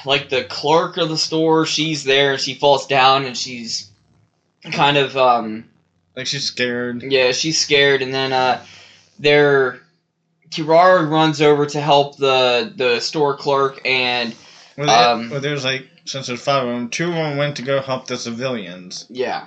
like 0.06 0.28
the 0.30 0.44
clerk 0.44 0.96
of 0.96 1.08
the 1.08 1.18
store. 1.18 1.66
She's 1.66 2.04
there, 2.04 2.32
and 2.32 2.40
she 2.40 2.54
falls 2.54 2.86
down, 2.86 3.24
and 3.24 3.36
she's 3.36 3.90
kind 4.72 4.96
of 4.96 5.16
um, 5.16 5.64
Like 6.16 6.26
she's 6.26 6.44
scared. 6.44 7.02
yeah, 7.02 7.32
she's 7.32 7.60
scared, 7.60 8.00
and 8.00 8.14
then 8.14 8.32
uh, 8.32 8.64
there, 9.18 9.80
Kirara 10.50 11.08
runs 11.08 11.42
over 11.42 11.66
to 11.66 11.80
help 11.80 12.16
the 12.16 12.72
the 12.74 13.00
store 13.00 13.36
clerk, 13.36 13.80
and 13.84 14.34
Well, 14.78 14.88
Um, 14.88 15.30
well, 15.30 15.40
there's 15.40 15.64
like 15.64 15.86
since 16.04 16.26
there's 16.26 16.42
five 16.42 16.66
of 16.66 16.74
them, 16.74 16.88
two 16.88 17.08
of 17.08 17.14
them 17.14 17.36
went 17.36 17.56
to 17.56 17.62
go 17.62 17.80
help 17.80 18.06
the 18.06 18.16
civilians, 18.16 19.06
yeah, 19.08 19.46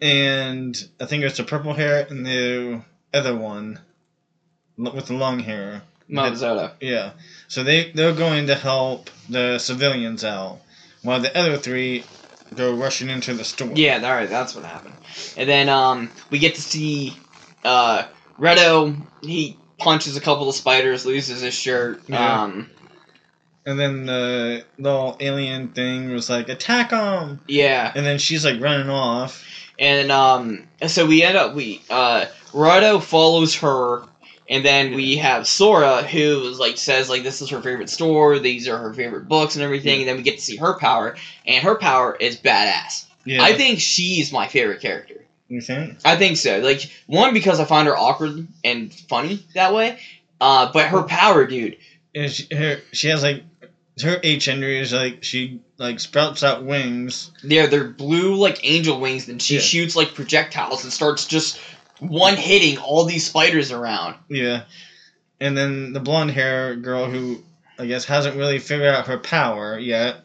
and 0.00 0.88
I 1.00 1.06
think 1.06 1.24
it's 1.24 1.36
the 1.36 1.44
purple 1.44 1.74
hair 1.74 2.06
and 2.08 2.26
the 2.26 2.82
other 3.12 3.36
one 3.36 3.80
with 4.76 5.06
the 5.06 5.14
long 5.14 5.40
hair. 5.40 5.82
Mazoda. 6.10 6.72
Yeah, 6.80 7.12
so 7.48 7.64
they 7.64 7.90
they're 7.92 8.14
going 8.14 8.46
to 8.46 8.54
help 8.54 9.10
the 9.28 9.58
civilians 9.58 10.24
out, 10.24 10.60
while 11.02 11.20
the 11.20 11.36
other 11.36 11.56
three 11.56 12.04
go 12.54 12.74
rushing 12.74 13.08
into 13.10 13.34
the 13.34 13.44
store. 13.44 13.72
Yeah, 13.74 13.96
all 13.96 14.14
right, 14.14 14.28
that's 14.28 14.54
what 14.54 14.64
happened. 14.64 14.94
And 15.36 15.48
then 15.48 15.68
um, 15.68 16.10
we 16.30 16.38
get 16.38 16.54
to 16.54 16.62
see 16.62 17.16
uh, 17.64 18.04
Redo. 18.38 19.00
He 19.22 19.58
punches 19.78 20.16
a 20.16 20.20
couple 20.20 20.48
of 20.48 20.54
spiders, 20.54 21.04
loses 21.04 21.40
his 21.40 21.54
shirt. 21.54 22.02
Yeah. 22.06 22.42
Um, 22.42 22.70
And 23.66 23.78
then 23.78 24.06
the 24.06 24.64
little 24.78 25.16
alien 25.20 25.68
thing 25.68 26.12
was 26.12 26.30
like, 26.30 26.48
attack 26.48 26.90
them! 26.90 27.40
yeah, 27.48 27.92
And 27.94 28.06
then 28.06 28.18
she's 28.18 28.44
like 28.44 28.60
running 28.60 28.88
off. 28.88 29.44
and 29.78 30.10
um, 30.12 30.68
so 30.86 31.04
we 31.04 31.22
end 31.24 31.36
up 31.36 31.54
we 31.54 31.82
uh, 31.90 32.26
Redo 32.52 33.02
follows 33.02 33.56
her. 33.56 34.02
And 34.48 34.64
then 34.64 34.94
we 34.94 35.16
have 35.16 35.44
Sora, 35.48 36.04
who 36.04 36.48
is 36.48 36.60
like 36.60 36.78
says 36.78 37.08
like 37.10 37.24
this 37.24 37.42
is 37.42 37.50
her 37.50 37.60
favorite 37.60 37.90
store, 37.90 38.38
these 38.38 38.68
are 38.68 38.78
her 38.78 38.94
favorite 38.94 39.26
books 39.28 39.56
and 39.56 39.64
everything. 39.64 39.98
And 39.98 40.08
then 40.08 40.16
we 40.16 40.22
get 40.22 40.36
to 40.36 40.40
see 40.40 40.56
her 40.58 40.78
power, 40.78 41.16
and 41.44 41.64
her 41.64 41.74
power 41.74 42.14
is 42.14 42.36
badass. 42.36 43.06
Yeah. 43.24 43.42
I 43.42 43.54
think 43.54 43.80
she's 43.80 44.32
my 44.32 44.46
favorite 44.46 44.80
character. 44.80 45.24
You 45.48 45.60
think? 45.60 45.98
I 46.04 46.14
think 46.14 46.36
so. 46.36 46.60
Like 46.60 46.88
one 47.06 47.34
because 47.34 47.58
I 47.58 47.64
find 47.64 47.88
her 47.88 47.96
awkward 47.96 48.46
and 48.62 48.94
funny 48.94 49.44
that 49.54 49.74
way. 49.74 49.98
Uh, 50.40 50.70
but 50.72 50.86
her 50.90 51.02
power, 51.02 51.44
dude. 51.44 51.76
And 52.14 52.30
she, 52.30 52.46
her, 52.54 52.76
she 52.92 53.08
has 53.08 53.24
like 53.24 53.42
her 54.02 54.18
H 54.22 54.48
energy 54.48 54.78
is 54.78 54.92
like 54.92 55.22
she 55.22 55.58
like 55.78 56.00
sprouts 56.00 56.42
out 56.42 56.62
wings. 56.62 57.30
They're 57.42 57.66
they're 57.66 57.84
blue 57.84 58.36
like 58.36 58.60
angel 58.62 58.98
wings, 58.98 59.28
and 59.28 59.40
she 59.40 59.54
Yeah. 59.54 59.60
shoots 59.60 59.96
like 59.96 60.14
projectiles 60.14 60.84
and 60.84 60.92
starts 60.92 61.24
just 61.24 61.58
one 61.98 62.36
hitting 62.36 62.76
all 62.78 63.04
these 63.04 63.24
spiders 63.24 63.72
around. 63.72 64.16
Yeah. 64.28 64.62
And 65.40 65.56
then 65.56 65.92
the 65.92 66.00
blonde 66.00 66.30
hair 66.30 66.74
girl 66.76 67.08
who 67.08 67.42
I 67.78 67.86
guess 67.86 68.04
hasn't 68.04 68.36
really 68.36 68.58
figured 68.58 68.88
out 68.94 69.06
her 69.06 69.18
power 69.18 69.78
yet. 69.78 70.20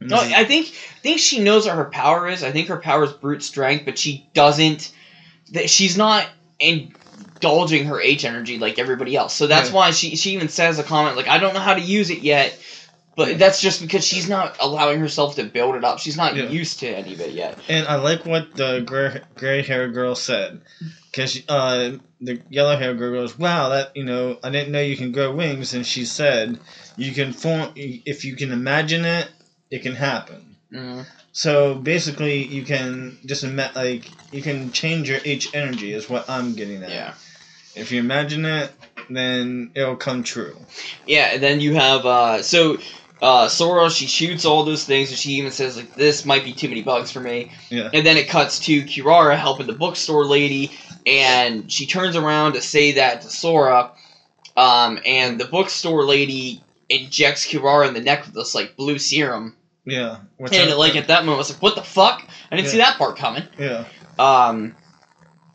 No, 0.00 0.18
mm-hmm. 0.18 0.34
I 0.34 0.44
think 0.44 0.66
I 0.66 1.00
think 1.00 1.20
she 1.20 1.38
knows 1.38 1.66
what 1.66 1.76
her 1.76 1.84
power 1.84 2.28
is. 2.28 2.42
I 2.42 2.50
think 2.52 2.68
her 2.68 2.76
power 2.76 3.04
is 3.04 3.12
brute 3.12 3.42
strength, 3.42 3.84
but 3.84 3.98
she 3.98 4.24
doesn't. 4.34 4.90
That 5.52 5.70
she's 5.70 5.96
not 5.96 6.26
indulging 6.58 7.86
her 7.86 8.00
H 8.00 8.24
energy 8.24 8.58
like 8.58 8.78
everybody 8.80 9.14
else. 9.14 9.32
So 9.34 9.46
that's 9.46 9.68
Yeah. 9.68 9.74
why 9.74 9.90
she 9.92 10.16
she 10.16 10.32
even 10.32 10.48
says 10.48 10.78
a 10.78 10.82
comment 10.82 11.16
like, 11.16 11.28
"I 11.28 11.38
don't 11.38 11.54
know 11.54 11.60
how 11.60 11.74
to 11.74 11.80
use 11.80 12.10
it 12.10 12.18
yet." 12.18 12.58
But 13.16 13.38
that's 13.38 13.62
just 13.62 13.80
because 13.80 14.06
she's 14.06 14.28
not 14.28 14.56
allowing 14.60 15.00
herself 15.00 15.36
to 15.36 15.44
build 15.44 15.74
it 15.74 15.84
up. 15.84 15.98
She's 15.98 16.18
not 16.18 16.36
Yeah. 16.36 16.48
used 16.50 16.80
to 16.80 16.86
any 16.88 17.14
of 17.14 17.20
it 17.22 17.32
yet. 17.32 17.58
And 17.68 17.88
I 17.88 17.96
like 17.96 18.26
what 18.26 18.54
the 18.54 18.80
gray, 18.80 19.20
gray 19.34 19.62
hair 19.62 19.88
girl 19.88 20.14
said. 20.14 20.60
Because 21.10 21.42
uh, 21.48 21.92
the 22.20 22.42
yellow 22.50 22.76
hair 22.76 22.92
girl 22.94 23.12
goes, 23.12 23.38
Wow, 23.38 23.70
that, 23.70 23.96
you 23.96 24.04
know, 24.04 24.38
I 24.44 24.50
didn't 24.50 24.70
know 24.70 24.82
you 24.82 24.98
can 24.98 25.12
grow 25.12 25.34
wings. 25.34 25.72
And 25.72 25.86
she 25.86 26.04
said, 26.04 26.58
You 26.98 27.12
can 27.12 27.32
form, 27.32 27.72
if 27.74 28.26
you 28.26 28.36
can 28.36 28.52
imagine 28.52 29.06
it, 29.06 29.28
it 29.70 29.80
can 29.82 29.94
happen. 29.94 30.56
Mm. 30.70 31.06
So 31.32 31.74
basically, 31.74 32.44
you 32.44 32.64
can 32.64 33.18
just, 33.24 33.44
ima- 33.44 33.72
like, 33.74 34.10
you 34.30 34.42
can 34.42 34.72
change 34.72 35.08
your 35.08 35.20
H 35.24 35.54
energy, 35.54 35.92
is 35.94 36.08
what 36.10 36.28
I'm 36.28 36.54
getting 36.54 36.82
at. 36.82 36.90
Yeah. 36.90 37.14
If 37.74 37.92
you 37.92 38.00
imagine 38.00 38.44
it, 38.44 38.72
then 39.08 39.70
it'll 39.74 39.96
come 39.96 40.22
true. 40.22 40.56
Yeah, 41.06 41.34
and 41.34 41.42
then 41.42 41.60
you 41.60 41.74
have 41.74 42.04
uh 42.06 42.42
so 42.42 42.78
uh 43.22 43.48
Sora 43.48 43.90
she 43.90 44.06
shoots 44.06 44.44
all 44.44 44.64
those 44.64 44.84
things 44.84 45.08
and 45.10 45.18
she 45.18 45.30
even 45.32 45.50
says 45.50 45.76
like 45.76 45.94
this 45.94 46.24
might 46.24 46.44
be 46.44 46.52
too 46.52 46.68
many 46.68 46.82
bugs 46.82 47.10
for 47.10 47.20
me. 47.20 47.50
Yeah. 47.70 47.88
And 47.92 48.04
then 48.06 48.16
it 48.16 48.28
cuts 48.28 48.58
to 48.66 48.82
Kirara 48.82 49.36
helping 49.38 49.66
the 49.66 49.72
bookstore 49.72 50.24
lady 50.26 50.70
and 51.06 51.70
she 51.72 51.86
turns 51.86 52.16
around 52.16 52.54
to 52.54 52.60
say 52.62 52.92
that 52.92 53.22
to 53.22 53.28
Sora 53.30 53.92
um 54.56 54.98
and 55.06 55.40
the 55.40 55.46
bookstore 55.46 56.04
lady 56.04 56.62
injects 56.88 57.46
Kirara 57.46 57.88
in 57.88 57.94
the 57.94 58.00
neck 58.00 58.26
with 58.26 58.34
this 58.34 58.54
like 58.54 58.76
blue 58.76 58.98
serum. 58.98 59.56
Yeah. 59.84 60.18
Which 60.36 60.52
and 60.52 60.70
I- 60.70 60.74
like 60.74 60.96
at 60.96 61.08
that 61.08 61.24
moment 61.24 61.36
I 61.36 61.38
was 61.38 61.52
like, 61.52 61.62
what 61.62 61.74
the 61.74 61.82
fuck? 61.82 62.22
I 62.50 62.56
didn't 62.56 62.68
see 62.68 62.78
that 62.78 62.98
part 62.98 63.16
coming. 63.16 63.44
Yeah. 63.58 63.84
Um, 64.18 64.74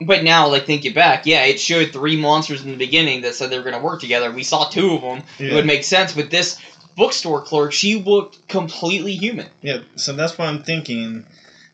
but 0.04 0.24
now, 0.24 0.48
like 0.48 0.66
thinking 0.66 0.94
back, 0.94 1.26
yeah, 1.28 1.44
it 1.46 1.60
showed 1.60 1.92
three 1.92 2.16
monsters 2.20 2.64
in 2.64 2.72
the 2.72 2.78
beginning 2.78 3.22
that 3.22 3.36
said 3.36 3.50
they 3.50 3.58
were 3.58 3.64
going 3.64 3.76
to 3.76 3.82
work 3.86 4.02
together. 4.02 4.32
We 4.32 4.44
saw 4.44 4.68
two 4.68 4.94
of 4.96 5.02
them. 5.02 5.24
Yeah. 5.38 5.52
It 5.52 5.54
would 5.56 5.66
make 5.68 5.84
sense. 5.84 6.14
But 6.14 6.32
this 6.32 6.58
bookstore 6.96 7.42
clerk, 7.42 7.74
she 7.74 7.96
looked 7.96 8.48
completely 8.48 9.16
human. 9.16 9.50
Yeah, 9.62 9.80
so 9.96 10.14
that's 10.14 10.38
why 10.38 10.46
I'm 10.48 10.64
thinking 10.64 11.26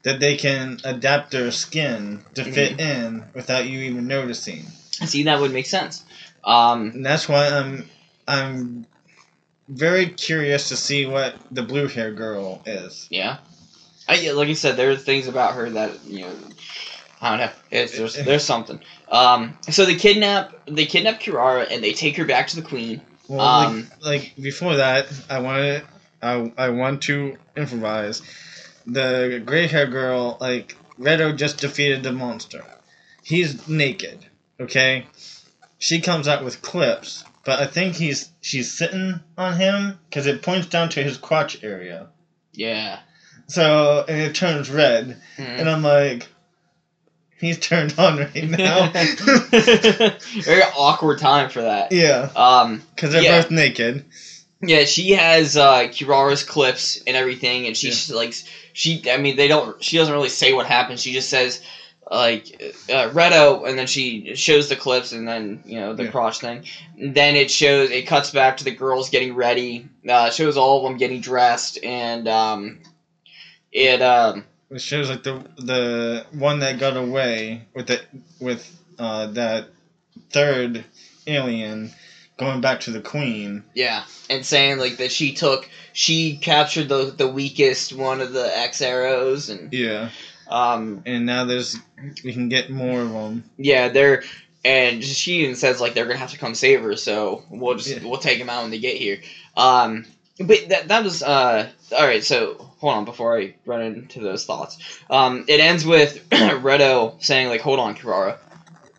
that 0.03 0.19
they 0.19 0.37
can 0.37 0.79
adapt 0.83 1.31
their 1.31 1.51
skin 1.51 2.23
to 2.35 2.43
fit 2.43 2.79
in 2.79 3.23
without 3.33 3.65
you 3.65 3.79
even 3.79 4.07
noticing. 4.07 4.63
See, 5.05 5.23
that 5.23 5.39
would 5.39 5.51
make 5.51 5.65
sense. 5.65 6.03
Um, 6.43 6.91
And 6.95 7.05
that's 7.05 7.27
why 7.27 7.47
I'm 7.47 7.89
I'm 8.27 8.85
very 9.67 10.07
curious 10.07 10.69
to 10.69 10.77
see 10.77 11.05
what 11.05 11.35
the 11.51 11.63
blue 11.63 11.87
hair 11.87 12.11
girl 12.11 12.61
is. 12.65 13.07
yeah. 13.09 13.37
I, 14.09 14.15
yeah, 14.15 14.31
like 14.31 14.47
you 14.47 14.55
said, 14.55 14.77
there 14.77 14.89
are 14.91 14.95
things 14.95 15.27
about 15.27 15.55
her 15.55 15.69
that 15.71 16.05
you 16.05 16.21
know. 16.21 16.31
I 17.19 17.29
don't 17.31 17.39
know. 17.39 17.51
It's, 17.71 17.97
there's 17.97 18.13
there's 18.15 18.43
something. 18.43 18.79
Um, 19.09 19.57
so 19.69 19.85
they 19.85 19.95
kidnap 19.95 20.53
they 20.67 20.85
kidnap 20.85 21.19
Kirara 21.19 21.67
and 21.69 21.83
they 21.83 21.91
take 21.91 22.15
her 22.15 22.25
back 22.25 22.47
to 22.47 22.55
the 22.55 22.61
queen. 22.61 23.01
Well, 23.27 23.41
Um, 23.41 23.89
like, 24.01 24.21
like 24.21 24.33
before 24.41 24.77
that, 24.77 25.07
I 25.29 25.39
wanted 25.39 25.83
I 26.21 26.51
I 26.57 26.69
want 26.69 27.03
to 27.03 27.37
improvise. 27.55 28.21
The 28.85 29.41
gray 29.45 29.67
hair 29.67 29.85
girl, 29.87 30.37
like 30.39 30.75
Redo 30.99 31.35
just 31.35 31.57
defeated 31.59 32.03
the 32.03 32.11
monster. 32.13 32.63
He's 33.23 33.67
naked, 33.67 34.25
okay? 34.59 35.05
She 35.77 35.99
comes 35.99 36.27
out 36.27 36.43
with 36.43 36.61
clips, 36.61 37.23
but 37.43 37.59
I 37.59 37.67
think 37.67 37.95
he's 37.95 38.29
she's 38.41 38.71
sitting 38.71 39.19
on 39.37 39.57
him 39.57 39.99
because 40.09 40.25
it 40.25 40.41
points 40.41 40.67
down 40.67 40.89
to 40.89 41.03
his 41.03 41.17
crotch 41.17 41.63
area. 41.63 42.07
Yeah. 42.53 42.99
So 43.47 44.05
and 44.07 44.19
it 44.21 44.33
turns 44.35 44.69
red, 44.69 45.21
Mhm. 45.37 45.59
and 45.59 45.69
I'm 45.69 45.83
like, 45.83 46.29
he's 47.39 47.57
turned 47.57 47.93
on 47.97 48.17
right 48.17 48.49
now. 48.49 48.87
Very 50.43 50.63
awkward 50.75 51.17
time 51.19 51.49
for 51.49 51.61
that. 51.61 51.91
yeah, 51.91 52.29
Um, 52.35 52.81
because 52.95 53.11
they're 53.11 53.21
Yeah. 53.23 53.41
both 53.41 53.51
naked. 53.51 54.03
Yeah, 54.61 54.85
she 54.85 55.11
has 55.11 55.55
uh, 55.55 55.81
Kirara's 55.83 56.43
clips 56.43 56.97
and 57.05 57.15
everything, 57.15 57.67
and 57.67 57.77
she's 57.77 58.09
like, 58.09 58.33
she. 58.73 59.01
I 59.09 59.17
mean, 59.17 59.35
they 59.35 59.47
don't. 59.47 59.81
She 59.83 59.97
doesn't 59.97 60.11
really 60.13 60.29
say 60.29 60.51
what 60.51 60.65
happens. 60.65 60.99
She 60.99 61.13
just 61.13 61.29
says, 61.29 61.59
like, 62.09 62.43
uh, 62.89 63.07
Redo, 63.09 63.67
and 63.69 63.77
then 63.77 63.85
she 63.85 64.33
shows 64.33 64.67
the 64.67 64.75
clips, 64.75 65.11
and 65.11 65.27
then 65.27 65.61
you 65.63 65.79
know 65.79 65.93
the 65.93 66.05
Yeah. 66.05 66.09
crotch 66.09 66.39
thing. 66.39 66.63
And 66.97 67.13
then 67.13 67.35
it 67.35 67.51
shows. 67.51 67.91
It 67.91 68.07
cuts 68.07 68.31
back 68.31 68.57
to 68.57 68.63
the 68.63 68.71
girls 68.71 69.09
getting 69.09 69.35
ready. 69.35 69.85
Uh, 70.09 70.31
shows 70.31 70.57
all 70.57 70.77
of 70.77 70.83
them 70.83 70.97
getting 70.97 71.21
dressed, 71.21 71.77
and 71.83 72.27
um, 72.27 72.79
it 73.71 74.01
um, 74.01 74.43
It 74.69 74.81
shows 74.81 75.09
like 75.09 75.23
the 75.23 75.43
the 75.57 76.25
one 76.33 76.59
that 76.59 76.79
got 76.79 76.97
away 76.97 77.61
with 77.73 77.87
the 77.87 78.01
with 78.39 78.79
uh, 78.99 79.27
that 79.27 79.67
third 80.29 80.83
alien 81.25 81.91
going 82.37 82.61
back 82.61 82.81
to 82.81 82.91
the 82.91 83.01
queen. 83.01 83.63
yeah, 83.73 84.03
and 84.29 84.45
saying 84.45 84.77
like 84.77 84.97
that 84.97 85.11
she 85.11 85.33
took, 85.33 85.69
she 85.93 86.37
captured 86.37 86.89
the 86.89 87.13
the 87.15 87.27
weakest 87.27 87.93
one 87.93 88.19
of 88.21 88.33
the 88.33 88.57
X 88.57 88.81
arrows, 88.81 89.49
and 89.49 89.71
Yeah, 89.73 90.09
um, 90.47 91.01
and 91.05 91.25
now 91.25 91.45
there's 91.45 91.77
we 92.23 92.33
can 92.33 92.49
get 92.49 92.69
more 92.69 93.01
of 93.01 93.11
them. 93.11 93.43
Yeah, 93.57 93.87
they're 93.87 94.23
and 94.65 95.01
she 95.03 95.43
even 95.43 95.55
says 95.55 95.79
like 95.79 95.93
they're 95.93 96.05
gonna 96.07 96.19
have 96.19 96.31
to 96.31 96.37
come 96.37 96.55
save 96.55 96.81
her, 96.81 96.97
so 96.97 97.43
we'll 97.49 97.75
just 97.75 97.89
Yeah. 97.89 98.07
we'll 98.07 98.19
take 98.19 98.37
them 98.39 98.49
out 98.49 98.63
when 98.63 98.71
they 98.71 98.79
get 98.79 98.97
here. 98.97 99.21
Um, 99.55 100.05
but 100.39 100.69
that 100.69 100.87
that 100.89 101.03
was 101.03 101.23
uh 101.23 101.69
all 101.91 102.05
right. 102.07 102.23
So 102.23 102.55
hold 102.79 102.93
on 102.93 103.05
before 103.05 103.37
I 103.37 103.55
run 103.65 103.81
into 103.81 104.19
those 104.19 104.45
thoughts. 104.45 104.77
Um, 105.09 105.45
it 105.47 105.59
ends 105.59 105.85
with 105.85 106.29
Redo 106.29 107.21
saying 107.23 107.47
like, 107.49 107.61
"Hold 107.61 107.79
on, 107.79 107.95
Kirara." 107.95 108.37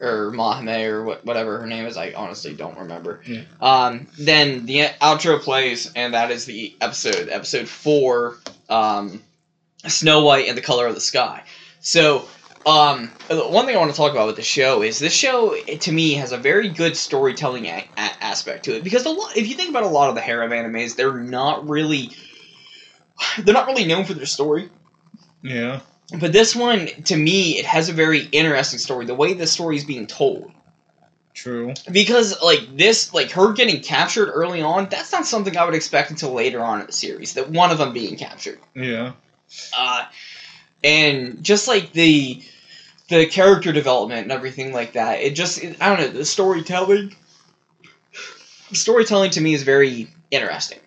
Or 0.00 0.30
Mahame 0.30 0.84
or 0.84 1.02
what, 1.02 1.24
whatever 1.24 1.58
her 1.58 1.66
name 1.66 1.84
is, 1.84 1.96
I 1.96 2.12
honestly 2.12 2.54
don't 2.54 2.78
remember. 2.78 3.20
Yeah. 3.26 3.42
Um, 3.60 4.06
then 4.16 4.64
the 4.64 4.82
outro 5.02 5.40
plays, 5.40 5.92
and 5.92 6.14
that 6.14 6.30
is 6.30 6.44
the 6.44 6.72
episode, 6.80 7.28
episode 7.28 7.66
four, 7.66 8.38
um, 8.68 9.20
Snow 9.88 10.22
White 10.22 10.46
and 10.46 10.56
the 10.56 10.62
Color 10.62 10.86
of 10.86 10.94
the 10.94 11.00
Sky. 11.00 11.42
So, 11.80 12.28
um, 12.68 13.10
one 13.30 13.66
thing 13.66 13.76
I 13.76 13.78
want 13.78 13.90
to 13.90 13.96
talk 13.96 14.12
about 14.12 14.26
with 14.26 14.36
the 14.36 14.42
show 14.42 14.82
is 14.82 14.98
this 14.98 15.12
show 15.12 15.56
to 15.56 15.92
me 15.92 16.14
has 16.14 16.32
a 16.32 16.36
very 16.36 16.68
good 16.68 16.96
storytelling 16.96 17.66
a- 17.66 17.84
a- 17.96 18.24
aspect 18.24 18.64
to 18.66 18.76
it 18.76 18.84
because 18.84 19.04
a 19.06 19.10
lot, 19.10 19.36
if 19.36 19.48
you 19.48 19.54
think 19.54 19.70
about 19.70 19.84
a 19.84 19.88
lot 19.88 20.08
of 20.08 20.14
the 20.14 20.20
harem 20.20 20.50
animes, 20.50 20.96
they're 20.96 21.18
not 21.18 21.68
really 21.68 22.10
they're 23.38 23.54
not 23.54 23.66
really 23.66 23.84
known 23.84 24.04
for 24.04 24.14
their 24.14 24.26
story. 24.26 24.68
Yeah, 25.42 25.80
But 26.18 26.32
this 26.32 26.54
one, 26.56 26.86
to 27.04 27.16
me, 27.16 27.58
it 27.58 27.64
has 27.64 27.88
a 27.88 27.92
very 27.92 28.22
interesting 28.32 28.78
story. 28.78 29.06
The 29.06 29.14
way 29.14 29.34
the 29.34 29.46
story 29.46 29.76
is 29.76 29.84
being 29.84 30.06
told, 30.06 30.50
true. 31.32 31.74
because 31.92 32.40
like 32.42 32.76
this, 32.76 33.14
like 33.14 33.30
her 33.32 33.52
getting 33.52 33.80
captured 33.80 34.30
early 34.30 34.62
on, 34.62 34.88
that's 34.88 35.12
not 35.12 35.26
something 35.26 35.56
I 35.56 35.64
would 35.64 35.74
expect 35.74 36.10
until 36.10 36.32
later 36.32 36.60
on 36.64 36.80
in 36.80 36.86
the 36.86 36.92
series. 36.92 37.34
That 37.34 37.50
one 37.50 37.70
of 37.70 37.78
them 37.78 37.92
being 37.92 38.16
captured. 38.16 38.58
Yeah, 38.74 39.12
uh, 39.76 40.04
and 40.82 41.42
just 41.42 41.68
like 41.68 41.92
the 41.92 42.42
the 43.08 43.26
character 43.26 43.72
development 43.72 44.22
and 44.22 44.32
everything 44.32 44.72
like 44.72 44.92
that 44.92 45.20
it 45.20 45.34
just 45.34 45.62
it, 45.62 45.80
i 45.80 45.88
don't 45.88 46.00
know 46.00 46.18
the 46.18 46.24
storytelling 46.24 47.14
storytelling 48.72 49.30
to 49.30 49.40
me 49.40 49.54
is 49.54 49.62
very 49.62 50.12
interesting 50.30 50.80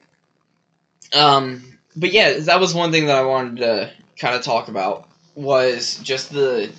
um 1.13 1.77
but 1.95 2.12
yeah 2.12 2.39
that 2.39 2.60
was 2.60 2.73
one 2.73 2.91
thing 2.91 3.07
that 3.07 3.17
i 3.17 3.25
wanted 3.25 3.57
to 3.57 3.91
kind 4.17 4.36
of 4.36 4.43
talk 4.43 4.67
about 4.67 5.07
was 5.36 5.97
just 5.99 6.31
the 6.31 6.71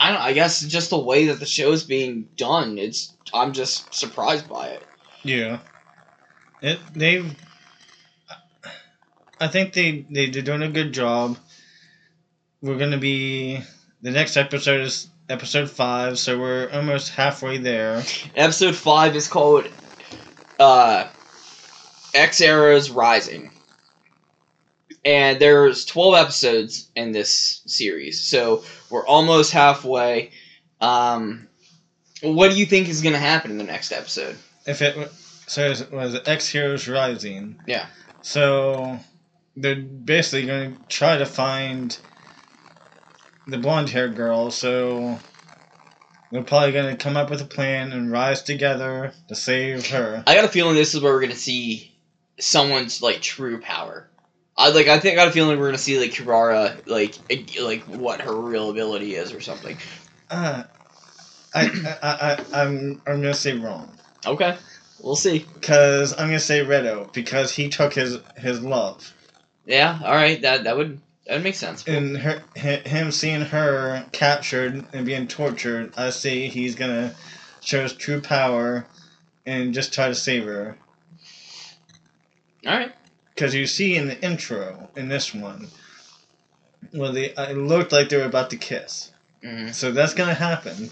i 0.00 0.10
don't 0.10 0.20
i 0.20 0.32
guess 0.32 0.60
just 0.60 0.90
the 0.90 0.98
way 0.98 1.26
that 1.26 1.40
the 1.40 1.46
show 1.46 1.72
is 1.72 1.84
being 1.84 2.28
done 2.36 2.78
it's 2.78 3.12
i'm 3.34 3.52
just 3.52 3.92
surprised 3.94 4.48
by 4.48 4.68
it 4.68 4.82
yeah. 5.26 5.58
It 6.62 6.78
they've. 6.94 7.34
I 9.40 9.48
think 9.48 9.72
they 9.72 10.06
they 10.08 10.30
they're 10.30 10.42
doing 10.42 10.62
a 10.62 10.68
good 10.68 10.92
job. 10.92 11.36
We're 12.62 12.78
gonna 12.78 12.98
be 12.98 13.60
the 14.06 14.12
next 14.12 14.36
episode 14.36 14.82
is 14.82 15.08
episode 15.28 15.68
five, 15.68 16.16
so 16.16 16.38
we're 16.38 16.70
almost 16.70 17.10
halfway 17.10 17.58
there. 17.58 18.04
Episode 18.36 18.76
five 18.76 19.16
is 19.16 19.26
called 19.26 19.66
uh, 20.60 21.08
X 22.14 22.40
Arrows 22.40 22.88
Rising, 22.88 23.50
and 25.04 25.40
there's 25.40 25.84
twelve 25.84 26.14
episodes 26.14 26.88
in 26.94 27.10
this 27.10 27.62
series, 27.66 28.22
so 28.22 28.62
we're 28.90 29.04
almost 29.04 29.50
halfway. 29.50 30.30
Um, 30.80 31.48
what 32.22 32.52
do 32.52 32.56
you 32.56 32.64
think 32.64 32.88
is 32.88 33.02
going 33.02 33.14
to 33.14 33.18
happen 33.18 33.50
in 33.50 33.58
the 33.58 33.64
next 33.64 33.90
episode? 33.90 34.36
If 34.66 34.82
it 34.82 35.10
so 35.48 35.66
it 35.66 35.90
was 35.90 36.16
X 36.26 36.48
Heroes 36.48 36.86
Rising. 36.86 37.60
Yeah. 37.66 37.86
So 38.22 39.00
they're 39.56 39.74
basically 39.74 40.46
going 40.46 40.76
to 40.76 40.82
try 40.84 41.18
to 41.18 41.26
find 41.26 41.98
the 43.46 43.58
blonde 43.58 43.90
haired 43.90 44.16
girl. 44.16 44.50
So 44.50 45.18
they're 46.30 46.42
probably 46.42 46.72
going 46.72 46.96
to 46.96 47.02
come 47.02 47.16
up 47.16 47.30
with 47.30 47.40
a 47.40 47.46
plan 47.46 47.92
and 47.92 48.10
rise 48.10 48.42
together 48.42 49.12
to 49.28 49.34
save 49.34 49.88
her. 49.90 50.22
I 50.26 50.34
got 50.34 50.44
a 50.44 50.48
feeling 50.48 50.74
this 50.74 50.94
is 50.94 51.00
where 51.00 51.12
we're 51.12 51.20
going 51.20 51.32
to 51.32 51.38
see 51.38 51.96
someone's 52.38 53.02
like 53.02 53.20
true 53.22 53.60
power. 53.60 54.08
I 54.56 54.70
like. 54.70 54.88
I 54.88 54.98
think 54.98 55.12
I 55.12 55.16
got 55.16 55.28
a 55.28 55.32
feeling 55.32 55.58
we're 55.58 55.66
gonna 55.66 55.78
see 55.78 55.98
like 56.00 56.12
Kirara, 56.12 56.80
like 56.86 57.14
like 57.60 57.82
what 57.82 58.22
her 58.22 58.34
real 58.34 58.70
ability 58.70 59.14
is 59.14 59.34
or 59.34 59.40
something. 59.40 59.76
Uh, 60.30 60.62
I, 61.54 61.64
I, 61.64 61.98
I, 62.02 62.62
I'm, 62.62 63.02
I'm 63.06 63.20
gonna 63.20 63.34
say 63.34 63.56
wrong. 63.58 63.90
Okay, 64.24 64.56
we'll 65.02 65.14
see. 65.14 65.46
Cause 65.60 66.12
I'm 66.12 66.28
gonna 66.28 66.40
say 66.40 66.64
Redo 66.64 67.12
because 67.12 67.52
he 67.52 67.68
took 67.68 67.92
his 67.92 68.18
his 68.36 68.62
love 68.62 69.12
Yeah, 69.66 69.98
all 70.02 70.14
right. 70.14 70.40
That 70.40 70.64
that 70.64 70.76
would 70.76 71.00
that 71.26 71.42
makes 71.42 71.44
make 71.44 71.54
sense. 71.54 71.84
and 71.86 72.16
her 72.18 72.42
him 72.54 73.10
seeing 73.10 73.42
her 73.42 74.06
captured 74.12 74.84
and 74.92 75.06
being 75.06 75.26
tortured. 75.26 75.92
I 75.96 76.10
see 76.10 76.48
he's 76.48 76.74
gonna 76.74 77.14
show 77.60 77.82
his 77.82 77.92
true 77.92 78.20
power 78.20 78.86
and 79.44 79.74
just 79.74 79.92
try 79.92 80.08
to 80.08 80.14
save 80.14 80.44
her. 80.44 80.76
All 82.66 82.72
right. 82.76 82.92
Because 83.34 83.54
you 83.54 83.66
see 83.66 83.96
in 83.96 84.08
the 84.08 84.20
intro 84.24 84.88
in 84.96 85.08
this 85.08 85.34
one, 85.34 85.68
well, 86.92 87.12
they 87.12 87.26
it 87.30 87.56
looked 87.56 87.92
like 87.92 88.08
they 88.08 88.16
were 88.16 88.24
about 88.24 88.50
to 88.50 88.56
kiss. 88.56 89.10
hmm 89.42 89.68
So 89.68 89.92
that's 89.92 90.14
gonna 90.14 90.34
happen. 90.34 90.90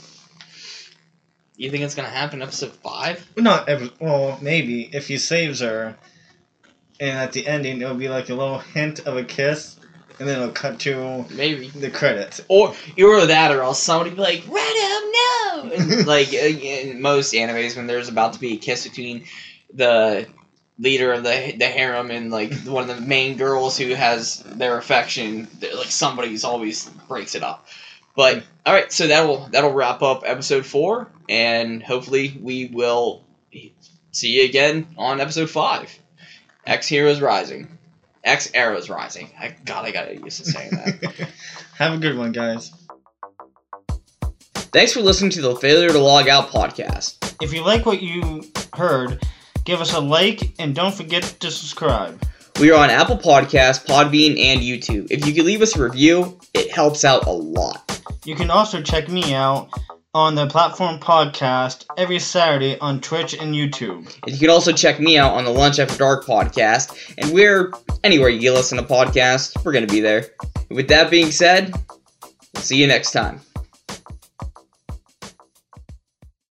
You 1.57 1.70
think 1.70 1.85
it's 1.85 1.94
gonna 1.94 2.09
happen 2.09 2.42
episode 2.42 2.73
five? 2.73 3.25
Not 3.37 3.68
ever. 3.68 3.88
Well, 4.01 4.38
maybe 4.42 4.90
if 4.92 5.07
he 5.07 5.18
saves 5.18 5.61
her, 5.61 5.97
and 6.99 7.18
at 7.18 7.33
the 7.33 7.47
ending 7.47 7.81
it'll 7.81 7.94
be 7.94 8.09
like 8.09 8.29
a 8.29 8.35
little 8.35 8.59
hint 8.59 9.01
of 9.07 9.16
a 9.16 9.23
kiss, 9.25 9.77
and 10.18 10.29
then 10.29 10.40
it'll 10.40 10.53
cut 10.53 10.81
to 10.81 11.24
Maybe. 11.31 11.68
the 11.68 11.90
credits. 11.90 12.40
Or 12.48 12.74
or 12.98 13.27
that, 13.27 13.50
or 13.53 13.62
else 13.62 13.83
somebody 13.83 14.11
be 14.11 14.16
like, 14.16 14.44
"Red 14.48 15.03
no!" 15.12 15.70
And, 15.72 16.07
like 16.07 16.29
uh, 16.29 16.37
in 16.37 17.00
most 17.00 17.35
animes, 17.35 17.77
when 17.77 17.87
there's 17.87 18.09
about 18.09 18.35
to 18.35 18.40
be 18.40 18.55
a 18.55 18.57
kiss 18.57 18.87
between 18.87 19.24
the 19.72 20.27
leader 20.79 21.12
of 21.12 21.22
the 21.22 21.55
the 21.57 21.66
harem 21.66 22.11
and 22.11 22.31
like 22.31 22.53
one 22.64 22.88
of 22.88 22.96
the 22.96 23.03
main 23.03 23.37
girls 23.37 23.79
who 23.79 23.94
has 23.94 24.40
their 24.40 24.79
affection, 24.79 25.48
like 25.61 25.87
somebody's 25.87 26.44
always 26.44 26.88
breaks 27.09 27.35
it 27.35 27.42
up. 27.42 27.66
But 28.16 28.44
all 28.64 28.72
right, 28.72 28.92
so 28.92 29.07
that'll 29.09 29.48
that'll 29.48 29.72
wrap 29.72 30.03
up 30.03 30.22
episode 30.24 30.64
four, 30.64 31.09
and 31.29 31.83
hopefully 31.83 32.38
we 32.40 32.66
will 32.66 33.24
see 34.12 34.29
you 34.40 34.44
again 34.44 34.87
on 34.96 35.20
episode 35.20 35.50
five. 35.50 35.90
X 36.66 36.87
Heroes 36.87 37.20
Rising. 37.20 37.79
X 38.24 38.50
Arrows 38.54 38.88
Rising. 38.88 39.30
I 39.38 39.54
God, 39.64 39.84
I 39.84 39.90
gotta 39.90 40.14
get 40.14 40.24
used 40.24 40.44
to 40.44 40.50
saying 40.50 40.70
that. 40.70 41.28
Have 41.76 41.94
a 41.94 41.98
good 41.98 42.16
one, 42.16 42.32
guys. 42.32 42.72
Thanks 44.54 44.92
for 44.92 45.00
listening 45.00 45.30
to 45.32 45.42
the 45.42 45.54
Failure 45.56 45.90
to 45.90 45.98
Log 45.98 46.28
Out 46.28 46.48
podcast. 46.48 47.37
If 47.40 47.52
you 47.52 47.62
like 47.62 47.87
what 47.87 48.02
you 48.02 48.42
heard, 48.72 49.22
give 49.64 49.80
us 49.80 49.92
a 49.92 50.00
like 50.00 50.54
and 50.58 50.74
don't 50.74 50.94
forget 50.94 51.22
to 51.22 51.50
subscribe. 51.50 52.20
We 52.60 52.70
are 52.70 52.82
on 52.82 52.90
Apple 52.90 53.16
Podcasts, 53.16 53.84
Podbean, 53.84 54.38
and 54.38 54.60
YouTube. 54.60 55.08
If 55.10 55.26
you 55.26 55.34
could 55.34 55.44
leave 55.44 55.60
us 55.60 55.76
a 55.76 55.82
review, 55.82 56.38
it 56.54 56.70
helps 56.70 57.04
out 57.04 57.26
a 57.26 57.30
lot. 57.30 58.00
You 58.24 58.37
can 58.37 58.50
also 58.50 58.80
check 58.80 59.08
me 59.08 59.34
out 59.34 59.68
on 60.14 60.37
the 60.37 60.46
Platform 60.46 60.98
Podcast 61.00 61.87
every 61.98 62.20
Saturday 62.20 62.79
on 62.79 63.00
Twitch 63.00 63.35
and 63.35 63.55
YouTube. 63.55 64.16
And 64.22 64.33
you 64.33 64.38
can 64.38 64.50
also 64.50 64.72
check 64.72 65.00
me 65.00 65.18
out 65.18 65.35
on 65.35 65.44
the 65.44 65.50
Lunch 65.50 65.81
After 65.81 65.98
Dark 65.98 66.24
podcast, 66.24 67.14
and 67.18 67.33
we're 67.33 67.72
anywhere 68.05 68.29
you 68.29 68.53
listen 68.53 68.79
to 68.79 68.85
podcasts, 68.85 69.62
we're 69.64 69.72
going 69.72 69.87
to 69.87 69.92
be 69.92 70.00
there. 70.00 70.27
With 70.70 70.88
that 70.88 71.11
being 71.11 71.31
said, 71.33 71.74
see 72.57 72.77
you 72.77 72.87
next 72.87 73.11
time. 73.11 73.40